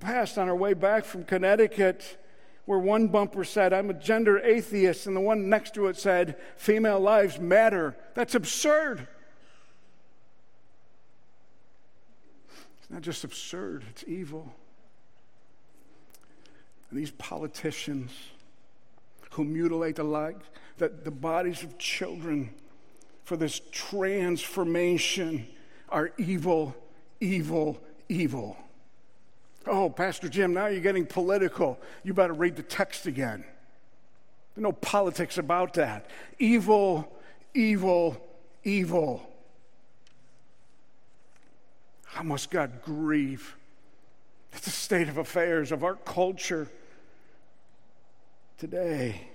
passed 0.01 0.39
on 0.39 0.49
our 0.49 0.57
way 0.57 0.73
back 0.73 1.05
from 1.05 1.25
Connecticut, 1.25 2.17
where 2.65 2.79
one 2.79 3.09
bumper 3.09 3.45
said, 3.45 3.75
I'm 3.75 3.91
a 3.91 3.93
gender 3.93 4.39
atheist, 4.39 5.07
and 5.07 5.15
the 5.15 5.21
one 5.21 5.51
next 5.51 5.75
to 5.75 5.89
it 5.89 5.99
said, 5.99 6.39
Female 6.57 6.99
lives 6.99 7.39
matter. 7.39 7.95
That's 8.15 8.35
absurd. 8.35 9.07
It's 12.81 12.89
not 12.89 13.03
just 13.03 13.23
absurd, 13.23 13.85
it's 13.91 14.05
evil. 14.09 14.51
And 16.89 16.99
these 16.99 17.11
politicians 17.11 18.13
who 19.37 19.45
mutilate 19.45 19.97
the, 19.97 20.05
lives, 20.05 20.45
the, 20.79 20.89
the 20.89 21.11
bodies 21.11 21.63
of 21.63 21.77
children 21.79 22.51
for 23.25 23.37
this 23.37 23.61
transformation 23.71 25.47
are 25.91 26.13
evil, 26.17 26.75
evil, 27.21 27.79
evil. 28.09 28.57
Oh, 29.67 29.91
Pastor 29.91 30.29
Jim, 30.29 30.55
now 30.55 30.69
you're 30.69 30.81
getting 30.81 31.05
political. 31.05 31.79
You 32.03 32.15
better 32.15 32.33
read 32.33 32.57
the 32.57 32.63
text 32.63 33.07
again. 33.07 33.45
There's 34.55 34.63
no 34.63 34.73
politics 34.73 35.37
about 35.37 35.75
that. 35.75 36.09
Evil, 36.39 37.13
evil, 37.53 38.17
evil. 38.65 39.29
How 42.07 42.23
must 42.23 42.51
God 42.51 42.81
grieve 42.83 43.55
at 44.55 44.63
the 44.63 44.71
state 44.71 45.09
of 45.09 45.19
affairs 45.19 45.73
of 45.73 45.85
our 45.85 45.97
culture 45.97 46.69
today? 48.59 49.29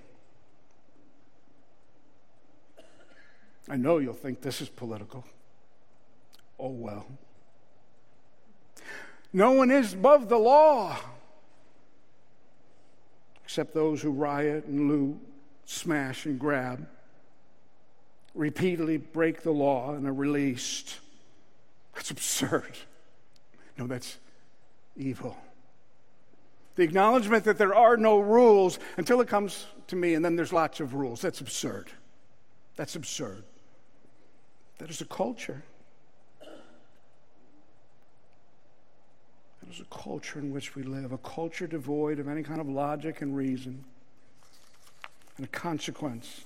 I 3.69 3.77
know 3.77 3.99
you'll 3.99 4.13
think 4.13 4.41
this 4.41 4.61
is 4.61 4.69
political. 4.69 5.25
Oh 6.59 6.69
well. 6.69 7.05
No 9.33 9.51
one 9.51 9.71
is 9.71 9.93
above 9.93 10.29
the 10.29 10.37
law 10.37 10.97
except 13.51 13.73
those 13.73 14.01
who 14.01 14.11
riot 14.11 14.63
and 14.63 14.87
loot, 14.87 15.19
smash 15.65 16.25
and 16.25 16.39
grab, 16.39 16.87
repeatedly 18.33 18.95
break 18.95 19.43
the 19.43 19.51
law 19.51 19.93
and 19.93 20.07
are 20.07 20.13
released. 20.13 20.99
That's 21.93 22.11
absurd. 22.11 22.77
No, 23.77 23.87
that's 23.87 24.19
evil. 24.95 25.35
The 26.81 26.87
acknowledgement 26.87 27.43
that 27.43 27.59
there 27.59 27.75
are 27.75 27.95
no 27.95 28.17
rules 28.17 28.79
until 28.97 29.21
it 29.21 29.27
comes 29.27 29.67
to 29.85 29.95
me, 29.95 30.15
and 30.15 30.25
then 30.25 30.35
there's 30.35 30.51
lots 30.51 30.79
of 30.79 30.95
rules. 30.95 31.21
That's 31.21 31.39
absurd. 31.39 31.91
That's 32.75 32.95
absurd. 32.95 33.43
That 34.79 34.89
is 34.89 34.99
a 34.99 35.05
culture. 35.05 35.61
That 36.39 36.49
is 39.69 39.79
a 39.79 39.95
culture 39.95 40.39
in 40.39 40.51
which 40.51 40.73
we 40.73 40.81
live, 40.81 41.11
a 41.11 41.19
culture 41.19 41.67
devoid 41.67 42.17
of 42.17 42.27
any 42.27 42.41
kind 42.41 42.59
of 42.59 42.67
logic 42.67 43.21
and 43.21 43.37
reason, 43.37 43.85
and 45.37 45.45
a 45.45 45.49
consequence 45.49 46.45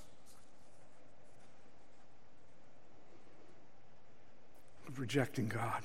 of 4.86 4.99
rejecting 4.99 5.47
God. 5.47 5.81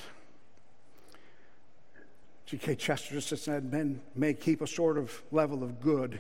G.K. 2.51 2.75
Chesterton 2.75 3.21
said 3.21 3.73
men 3.73 4.01
may 4.17 4.35
keep 4.35 4.61
a 4.61 4.67
sort 4.67 4.99
of 4.99 5.23
level 5.31 5.63
of 5.63 5.81
good. 5.81 6.19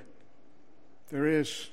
There 1.08 1.26
is 1.26 1.70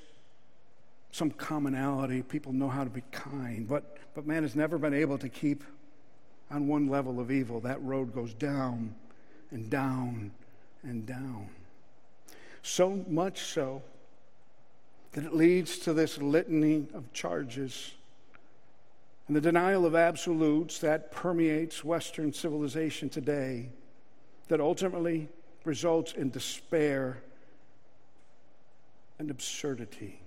some 1.12 1.30
commonality. 1.30 2.24
People 2.24 2.54
know 2.54 2.68
how 2.68 2.84
to 2.84 2.90
be 2.90 3.04
kind, 3.12 3.68
but, 3.68 3.98
but 4.16 4.26
man 4.26 4.42
has 4.42 4.56
never 4.56 4.80
been 4.80 4.96
able 4.96 5.20
to 5.20 5.30
keep 5.30 5.64
on 6.50 6.68
one 6.68 6.88
level 6.88 7.20
of 7.20 7.30
evil. 7.30 7.60
That 7.60 7.80
road 7.84 8.16
goes 8.16 8.34
down 8.34 8.96
and 9.52 9.70
down 9.70 10.32
and 10.82 11.06
down. 11.06 11.50
So 12.64 13.06
much 13.08 13.42
so 13.44 13.84
that 15.12 15.24
it 15.24 15.36
leads 15.36 15.78
to 15.80 15.94
this 15.94 16.18
litany 16.18 16.88
of 16.96 17.14
charges 17.14 17.92
and 19.28 19.36
the 19.36 19.42
denial 19.42 19.86
of 19.86 19.94
absolutes 19.94 20.80
that 20.80 21.12
permeates 21.12 21.84
Western 21.84 22.34
civilization 22.34 23.08
today, 23.08 23.70
that 24.48 24.62
ultimately 24.62 25.28
results 25.64 26.14
in 26.14 26.30
despair 26.30 27.22
and 29.20 29.30
absurdity. 29.30 30.22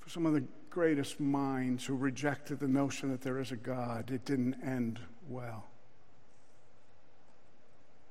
For 0.00 0.10
some 0.10 0.26
of 0.26 0.32
the 0.32 0.44
greatest 0.70 1.20
minds 1.20 1.84
who 1.84 1.96
rejected 1.96 2.60
the 2.60 2.68
notion 2.68 3.10
that 3.10 3.22
there 3.22 3.38
is 3.38 3.52
a 3.52 3.56
God, 3.56 4.10
it 4.10 4.24
didn't 4.24 4.56
end 4.64 5.00
well. 5.28 5.66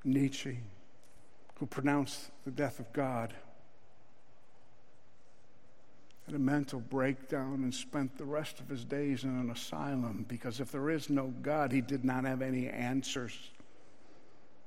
Nietzsche, 0.04 0.60
who 1.60 1.66
pronounced 1.66 2.32
the 2.46 2.52
death 2.52 2.80
of 2.80 2.92
God 2.94 3.34
had 6.28 6.36
a 6.36 6.40
mental 6.40 6.82
breakdown 6.82 7.64
and 7.64 7.74
spent 7.74 8.18
the 8.18 8.26
rest 8.26 8.60
of 8.60 8.68
his 8.68 8.84
days 8.84 9.24
in 9.24 9.30
an 9.30 9.50
asylum 9.50 10.26
because 10.28 10.60
if 10.60 10.70
there 10.74 10.90
is 10.90 11.10
no 11.10 11.34
God, 11.42 11.72
he 11.72 11.80
did 11.80 12.04
not 12.04 12.26
have 12.26 12.42
any 12.42 12.68
answers 12.68 13.34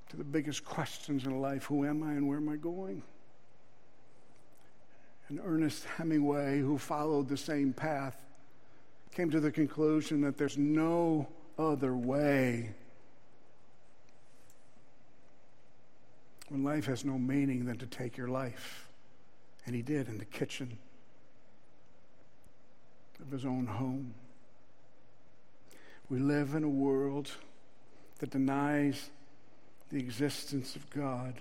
to 0.08 0.16
the 0.16 0.24
biggest 0.24 0.64
questions 0.64 1.26
in 1.26 1.40
life 1.42 1.64
who 1.64 1.84
am 1.84 2.02
I 2.02 2.12
and 2.12 2.26
where 2.26 2.38
am 2.38 2.48
I 2.48 2.56
going? 2.56 3.02
And 5.28 5.38
Ernest 5.44 5.84
Hemingway, 5.84 6.60
who 6.60 6.78
followed 6.78 7.28
the 7.28 7.36
same 7.36 7.74
path, 7.74 8.16
came 9.12 9.30
to 9.30 9.38
the 9.38 9.52
conclusion 9.52 10.22
that 10.22 10.38
there's 10.38 10.56
no 10.56 11.28
other 11.58 11.94
way 11.94 12.70
when 16.48 16.64
life 16.64 16.86
has 16.86 17.04
no 17.04 17.18
meaning 17.18 17.66
than 17.66 17.76
to 17.76 17.86
take 17.86 18.16
your 18.16 18.28
life. 18.28 18.88
And 19.66 19.74
he 19.74 19.82
did 19.82 20.08
in 20.08 20.16
the 20.16 20.24
kitchen 20.24 20.78
of 23.22 23.30
his 23.30 23.44
own 23.44 23.66
home. 23.66 24.14
We 26.08 26.18
live 26.18 26.54
in 26.54 26.64
a 26.64 26.68
world 26.68 27.30
that 28.18 28.30
denies 28.30 29.10
the 29.90 29.98
existence 29.98 30.76
of 30.76 30.88
God 30.90 31.34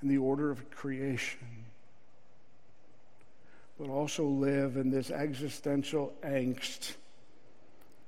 and 0.00 0.10
the 0.10 0.18
order 0.18 0.50
of 0.50 0.70
creation, 0.70 1.64
but 3.78 3.88
also 3.88 4.24
live 4.24 4.76
in 4.76 4.90
this 4.90 5.10
existential 5.10 6.12
angst 6.24 6.94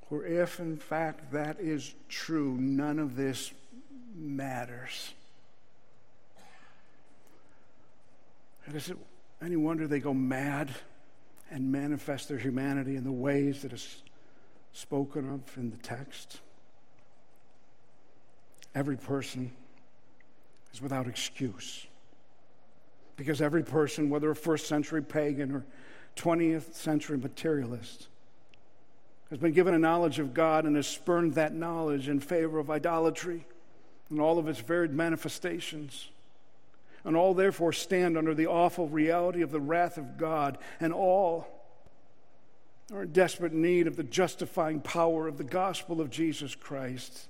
where, 0.08 0.24
if 0.24 0.58
in 0.58 0.76
fact 0.76 1.32
that 1.32 1.60
is 1.60 1.94
true, 2.08 2.56
none 2.58 2.98
of 2.98 3.14
this 3.16 3.52
matters. 4.16 5.12
And 8.66 8.74
is 8.74 8.90
it 8.90 8.98
any 9.42 9.56
wonder 9.56 9.86
they 9.86 10.00
go 10.00 10.14
mad? 10.14 10.70
And 11.50 11.72
manifest 11.72 12.28
their 12.28 12.38
humanity 12.38 12.96
in 12.96 13.04
the 13.04 13.12
ways 13.12 13.62
that 13.62 13.72
is 13.72 14.02
spoken 14.72 15.28
of 15.30 15.40
in 15.56 15.70
the 15.70 15.76
text. 15.78 16.40
Every 18.74 18.96
person 18.96 19.50
is 20.72 20.82
without 20.82 21.06
excuse. 21.06 21.86
Because 23.16 23.40
every 23.40 23.64
person, 23.64 24.10
whether 24.10 24.30
a 24.30 24.36
first 24.36 24.66
century 24.66 25.02
pagan 25.02 25.52
or 25.52 25.64
20th 26.16 26.74
century 26.74 27.18
materialist, 27.18 28.08
has 29.30 29.38
been 29.38 29.52
given 29.52 29.74
a 29.74 29.78
knowledge 29.78 30.18
of 30.18 30.32
God 30.32 30.64
and 30.64 30.76
has 30.76 30.86
spurned 30.86 31.34
that 31.34 31.54
knowledge 31.54 32.08
in 32.08 32.20
favor 32.20 32.58
of 32.58 32.70
idolatry 32.70 33.46
and 34.10 34.20
all 34.20 34.38
of 34.38 34.48
its 34.48 34.60
varied 34.60 34.92
manifestations 34.92 36.08
and 37.08 37.16
all 37.16 37.32
therefore 37.32 37.72
stand 37.72 38.18
under 38.18 38.34
the 38.34 38.46
awful 38.46 38.86
reality 38.86 39.40
of 39.40 39.50
the 39.50 39.58
wrath 39.58 39.96
of 39.96 40.18
God, 40.18 40.58
and 40.78 40.92
all 40.92 41.48
are 42.92 43.04
in 43.04 43.12
desperate 43.12 43.54
need 43.54 43.86
of 43.86 43.96
the 43.96 44.04
justifying 44.04 44.78
power 44.78 45.26
of 45.26 45.38
the 45.38 45.44
gospel 45.44 46.02
of 46.02 46.10
Jesus 46.10 46.54
Christ. 46.54 47.28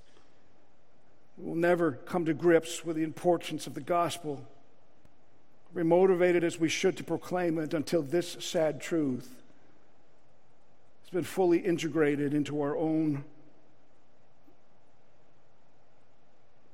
We 1.37 1.47
will 1.47 1.55
never 1.55 1.93
come 1.93 2.25
to 2.25 2.33
grips 2.33 2.83
with 2.83 2.97
the 2.97 3.03
importance 3.03 3.67
of 3.67 3.73
the 3.73 3.79
gospel 3.79 4.45
We're 5.73 5.83
motivated 5.83 6.43
as 6.43 6.59
we 6.59 6.67
should 6.67 6.97
to 6.97 7.03
proclaim 7.03 7.59
it 7.59 7.73
until 7.73 8.01
this 8.01 8.37
sad 8.39 8.81
truth 8.81 9.35
has 11.03 11.09
been 11.11 11.23
fully 11.23 11.59
integrated 11.59 12.33
into 12.33 12.61
our 12.61 12.75
own 12.75 13.23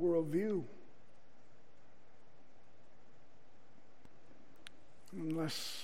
worldview. 0.01 0.63
Unless, 5.17 5.83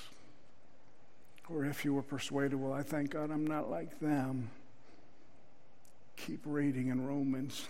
or 1.50 1.66
if 1.66 1.86
you 1.86 1.94
were 1.94 2.02
persuaded, 2.02 2.56
well, 2.56 2.74
I 2.74 2.84
thank 2.84 3.12
God 3.12 3.32
I'm 3.32 3.48
not 3.48 3.70
like 3.70 4.00
them. 4.00 4.50
Keep 6.18 6.42
reading 6.46 6.90
in 6.90 7.06
Romans 7.06 7.68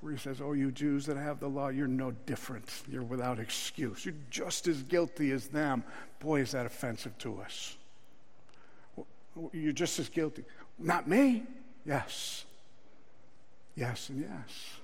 where 0.00 0.12
he 0.12 0.18
says, 0.18 0.40
Oh, 0.40 0.52
you 0.52 0.70
Jews 0.70 1.06
that 1.06 1.16
have 1.16 1.40
the 1.40 1.48
law, 1.48 1.68
you're 1.68 1.88
no 1.88 2.12
different. 2.26 2.70
You're 2.88 3.02
without 3.02 3.38
excuse. 3.38 4.04
You're 4.04 4.14
just 4.30 4.68
as 4.68 4.82
guilty 4.82 5.32
as 5.32 5.48
them. 5.48 5.82
Boy, 6.20 6.40
is 6.40 6.52
that 6.52 6.66
offensive 6.66 7.16
to 7.18 7.40
us. 7.40 7.76
You're 9.52 9.72
just 9.72 9.98
as 9.98 10.08
guilty. 10.08 10.44
Not 10.78 11.08
me. 11.08 11.44
Yes. 11.84 12.44
Yes, 13.76 14.08
and 14.08 14.20
yes. 14.20 14.78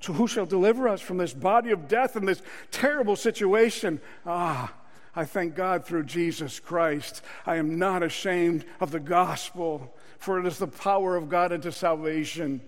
So, 0.00 0.12
who 0.12 0.28
shall 0.28 0.46
deliver 0.46 0.88
us 0.88 1.00
from 1.00 1.18
this 1.18 1.34
body 1.34 1.70
of 1.70 1.88
death 1.88 2.16
and 2.16 2.26
this 2.26 2.42
terrible 2.70 3.16
situation? 3.16 4.00
Ah, 4.24 4.72
I 5.16 5.24
thank 5.24 5.56
God 5.56 5.84
through 5.84 6.04
Jesus 6.04 6.60
Christ. 6.60 7.22
I 7.44 7.56
am 7.56 7.78
not 7.78 8.02
ashamed 8.02 8.64
of 8.80 8.92
the 8.92 9.00
gospel, 9.00 9.92
for 10.18 10.38
it 10.38 10.46
is 10.46 10.58
the 10.58 10.68
power 10.68 11.16
of 11.16 11.28
God 11.28 11.52
unto 11.52 11.72
salvation 11.72 12.60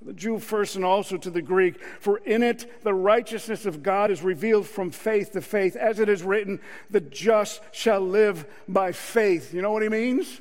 to 0.00 0.04
the 0.04 0.12
Jew 0.12 0.38
first 0.38 0.76
and 0.76 0.84
also 0.84 1.16
to 1.18 1.30
the 1.30 1.42
Greek. 1.42 1.80
For 2.00 2.18
in 2.18 2.42
it 2.42 2.82
the 2.82 2.94
righteousness 2.94 3.66
of 3.66 3.82
God 3.82 4.10
is 4.10 4.22
revealed 4.22 4.66
from 4.66 4.90
faith 4.90 5.32
to 5.32 5.40
faith, 5.40 5.76
as 5.76 6.00
it 6.00 6.08
is 6.08 6.22
written, 6.22 6.60
the 6.90 7.00
just 7.00 7.60
shall 7.70 8.00
live 8.00 8.46
by 8.66 8.92
faith. 8.92 9.54
You 9.54 9.62
know 9.62 9.70
what 9.70 9.82
he 9.82 9.88
means? 9.88 10.40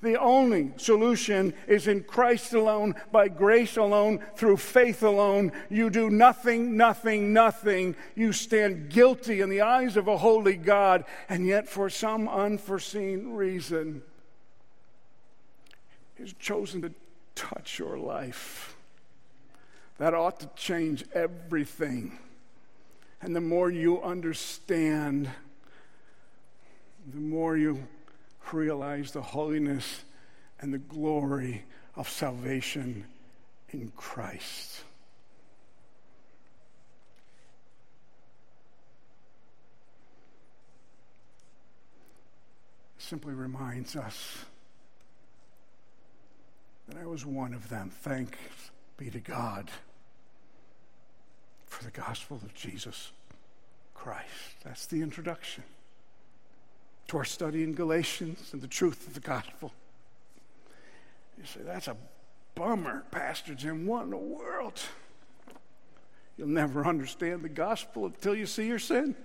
The 0.00 0.20
only 0.20 0.72
solution 0.76 1.54
is 1.66 1.88
in 1.88 2.04
Christ 2.04 2.54
alone, 2.54 2.94
by 3.10 3.26
grace 3.26 3.76
alone, 3.76 4.20
through 4.36 4.58
faith 4.58 5.02
alone. 5.02 5.50
You 5.68 5.90
do 5.90 6.08
nothing, 6.08 6.76
nothing, 6.76 7.32
nothing. 7.32 7.96
You 8.14 8.32
stand 8.32 8.90
guilty 8.90 9.40
in 9.40 9.50
the 9.50 9.62
eyes 9.62 9.96
of 9.96 10.06
a 10.06 10.16
holy 10.16 10.56
God, 10.56 11.04
and 11.28 11.46
yet 11.46 11.68
for 11.68 11.90
some 11.90 12.28
unforeseen 12.28 13.32
reason, 13.32 14.02
He's 16.16 16.32
chosen 16.34 16.82
to 16.82 16.92
touch 17.34 17.78
your 17.78 17.98
life. 17.98 18.76
That 19.98 20.14
ought 20.14 20.38
to 20.40 20.50
change 20.54 21.04
everything. 21.12 22.18
And 23.20 23.34
the 23.34 23.40
more 23.40 23.70
you 23.70 24.00
understand, 24.02 25.28
the 27.12 27.18
more 27.18 27.56
you 27.56 27.86
realize 28.56 29.12
the 29.12 29.22
holiness 29.22 30.04
and 30.60 30.72
the 30.72 30.78
glory 30.78 31.64
of 31.96 32.08
salvation 32.08 33.04
in 33.70 33.92
Christ. 33.96 34.82
simply 43.08 43.32
reminds 43.32 43.96
us 43.96 44.44
that 46.86 46.98
I 46.98 47.06
was 47.06 47.24
one 47.24 47.54
of 47.54 47.70
them. 47.70 47.90
Thanks 47.90 48.36
be 48.98 49.08
to 49.08 49.18
God 49.18 49.70
for 51.66 51.84
the 51.84 51.90
gospel 51.90 52.38
of 52.42 52.52
Jesus 52.54 53.12
Christ. 53.94 54.56
That's 54.62 54.84
the 54.84 55.00
introduction 55.00 55.64
to 57.08 57.16
our 57.16 57.24
study 57.24 57.64
in 57.64 57.74
Galatians 57.74 58.50
and 58.52 58.62
the 58.62 58.68
truth 58.68 59.06
of 59.06 59.14
the 59.14 59.20
gospel. 59.20 59.72
You 61.38 61.44
say, 61.44 61.60
that's 61.64 61.88
a 61.88 61.96
bummer, 62.54 63.04
Pastor 63.10 63.54
Jim. 63.54 63.86
What 63.86 64.04
in 64.04 64.10
the 64.10 64.16
world? 64.16 64.80
You'll 66.36 66.48
never 66.48 66.86
understand 66.86 67.42
the 67.42 67.48
gospel 67.48 68.06
until 68.06 68.34
you 68.34 68.46
see 68.46 68.66
your 68.66 68.78
sin. 68.78 69.16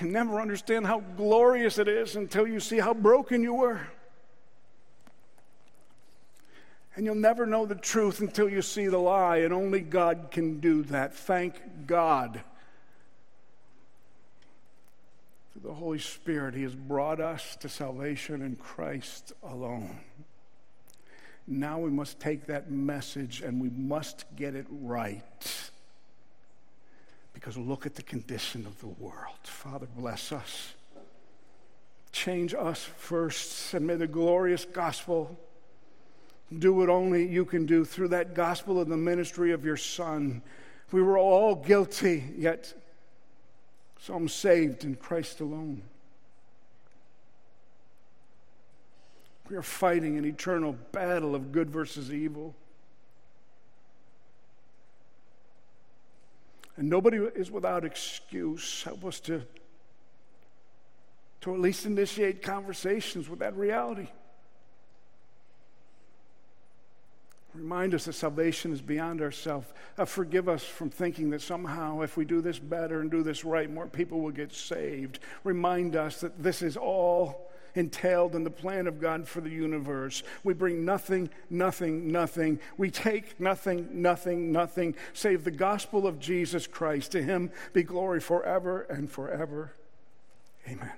You'll 0.00 0.10
never 0.10 0.40
understand 0.40 0.86
how 0.86 1.00
glorious 1.16 1.78
it 1.78 1.86
is 1.86 2.16
until 2.16 2.46
you 2.46 2.58
see 2.58 2.78
how 2.80 2.92
broken 2.92 3.42
you 3.42 3.54
were. 3.54 3.80
And 6.96 7.06
you'll 7.06 7.14
never 7.14 7.46
know 7.46 7.64
the 7.64 7.74
truth 7.74 8.20
until 8.20 8.48
you 8.48 8.62
see 8.62 8.86
the 8.86 8.98
lie, 8.98 9.38
and 9.38 9.52
only 9.52 9.80
God 9.80 10.28
can 10.30 10.60
do 10.60 10.82
that. 10.84 11.14
Thank 11.14 11.86
God. 11.86 12.42
Through 15.54 15.70
the 15.70 15.74
Holy 15.74 16.00
Spirit, 16.00 16.54
He 16.54 16.64
has 16.64 16.74
brought 16.74 17.20
us 17.20 17.54
to 17.60 17.68
salvation 17.68 18.42
in 18.42 18.56
Christ 18.56 19.32
alone. 19.42 20.00
Now 21.46 21.78
we 21.78 21.90
must 21.90 22.18
take 22.18 22.46
that 22.46 22.72
message 22.72 23.40
and 23.40 23.60
we 23.60 23.70
must 23.70 24.24
get 24.34 24.56
it 24.56 24.66
right. 24.68 25.70
Because 27.32 27.56
look 27.56 27.86
at 27.86 27.94
the 27.94 28.02
condition 28.02 28.66
of 28.66 28.80
the 28.80 28.88
world. 28.88 29.36
Father, 29.44 29.86
bless 29.96 30.32
us. 30.32 30.74
Change 32.10 32.52
us 32.54 32.82
first, 32.82 33.74
and 33.74 33.86
may 33.86 33.94
the 33.94 34.08
glorious 34.08 34.64
gospel 34.64 35.38
do 36.58 36.72
what 36.72 36.88
only 36.88 37.28
you 37.28 37.44
can 37.44 37.64
do 37.64 37.84
through 37.84 38.08
that 38.08 38.34
gospel 38.34 38.80
of 38.80 38.88
the 38.88 38.96
ministry 38.96 39.52
of 39.52 39.64
your 39.64 39.76
Son. 39.76 40.42
We 40.90 41.02
were 41.02 41.18
all 41.18 41.54
guilty, 41.54 42.24
yet 42.36 42.72
some 44.04 44.28
saved 44.28 44.84
in 44.84 44.94
Christ 44.94 45.40
alone. 45.40 45.80
We 49.48 49.56
are 49.56 49.62
fighting 49.62 50.18
an 50.18 50.26
eternal 50.26 50.76
battle 50.92 51.34
of 51.34 51.52
good 51.52 51.70
versus 51.70 52.12
evil. 52.12 52.54
And 56.76 56.90
nobody 56.90 57.16
is 57.16 57.50
without 57.50 57.86
excuse. 57.86 58.82
Help 58.82 59.06
us 59.06 59.20
to, 59.20 59.42
to 61.40 61.54
at 61.54 61.60
least 61.60 61.86
initiate 61.86 62.42
conversations 62.42 63.30
with 63.30 63.38
that 63.38 63.56
reality. 63.56 64.08
Remind 67.54 67.94
us 67.94 68.06
that 68.06 68.14
salvation 68.14 68.72
is 68.72 68.82
beyond 68.82 69.20
ourselves. 69.22 69.68
Uh, 69.96 70.04
forgive 70.04 70.48
us 70.48 70.64
from 70.64 70.90
thinking 70.90 71.30
that 71.30 71.40
somehow, 71.40 72.00
if 72.00 72.16
we 72.16 72.24
do 72.24 72.40
this 72.40 72.58
better 72.58 73.00
and 73.00 73.10
do 73.10 73.22
this 73.22 73.44
right, 73.44 73.70
more 73.70 73.86
people 73.86 74.20
will 74.20 74.32
get 74.32 74.52
saved. 74.52 75.20
Remind 75.44 75.94
us 75.94 76.20
that 76.20 76.42
this 76.42 76.62
is 76.62 76.76
all 76.76 77.50
entailed 77.76 78.34
in 78.34 78.44
the 78.44 78.50
plan 78.50 78.86
of 78.86 79.00
God 79.00 79.28
for 79.28 79.40
the 79.40 79.50
universe. 79.50 80.22
We 80.42 80.54
bring 80.54 80.84
nothing, 80.84 81.30
nothing, 81.48 82.10
nothing. 82.10 82.60
We 82.76 82.90
take 82.90 83.38
nothing, 83.40 83.88
nothing, 84.02 84.52
nothing, 84.52 84.94
save 85.12 85.44
the 85.44 85.50
gospel 85.50 86.06
of 86.06 86.18
Jesus 86.18 86.66
Christ. 86.66 87.12
To 87.12 87.22
him 87.22 87.50
be 87.72 87.82
glory 87.82 88.20
forever 88.20 88.82
and 88.82 89.10
forever. 89.10 89.72
Amen. 90.68 90.92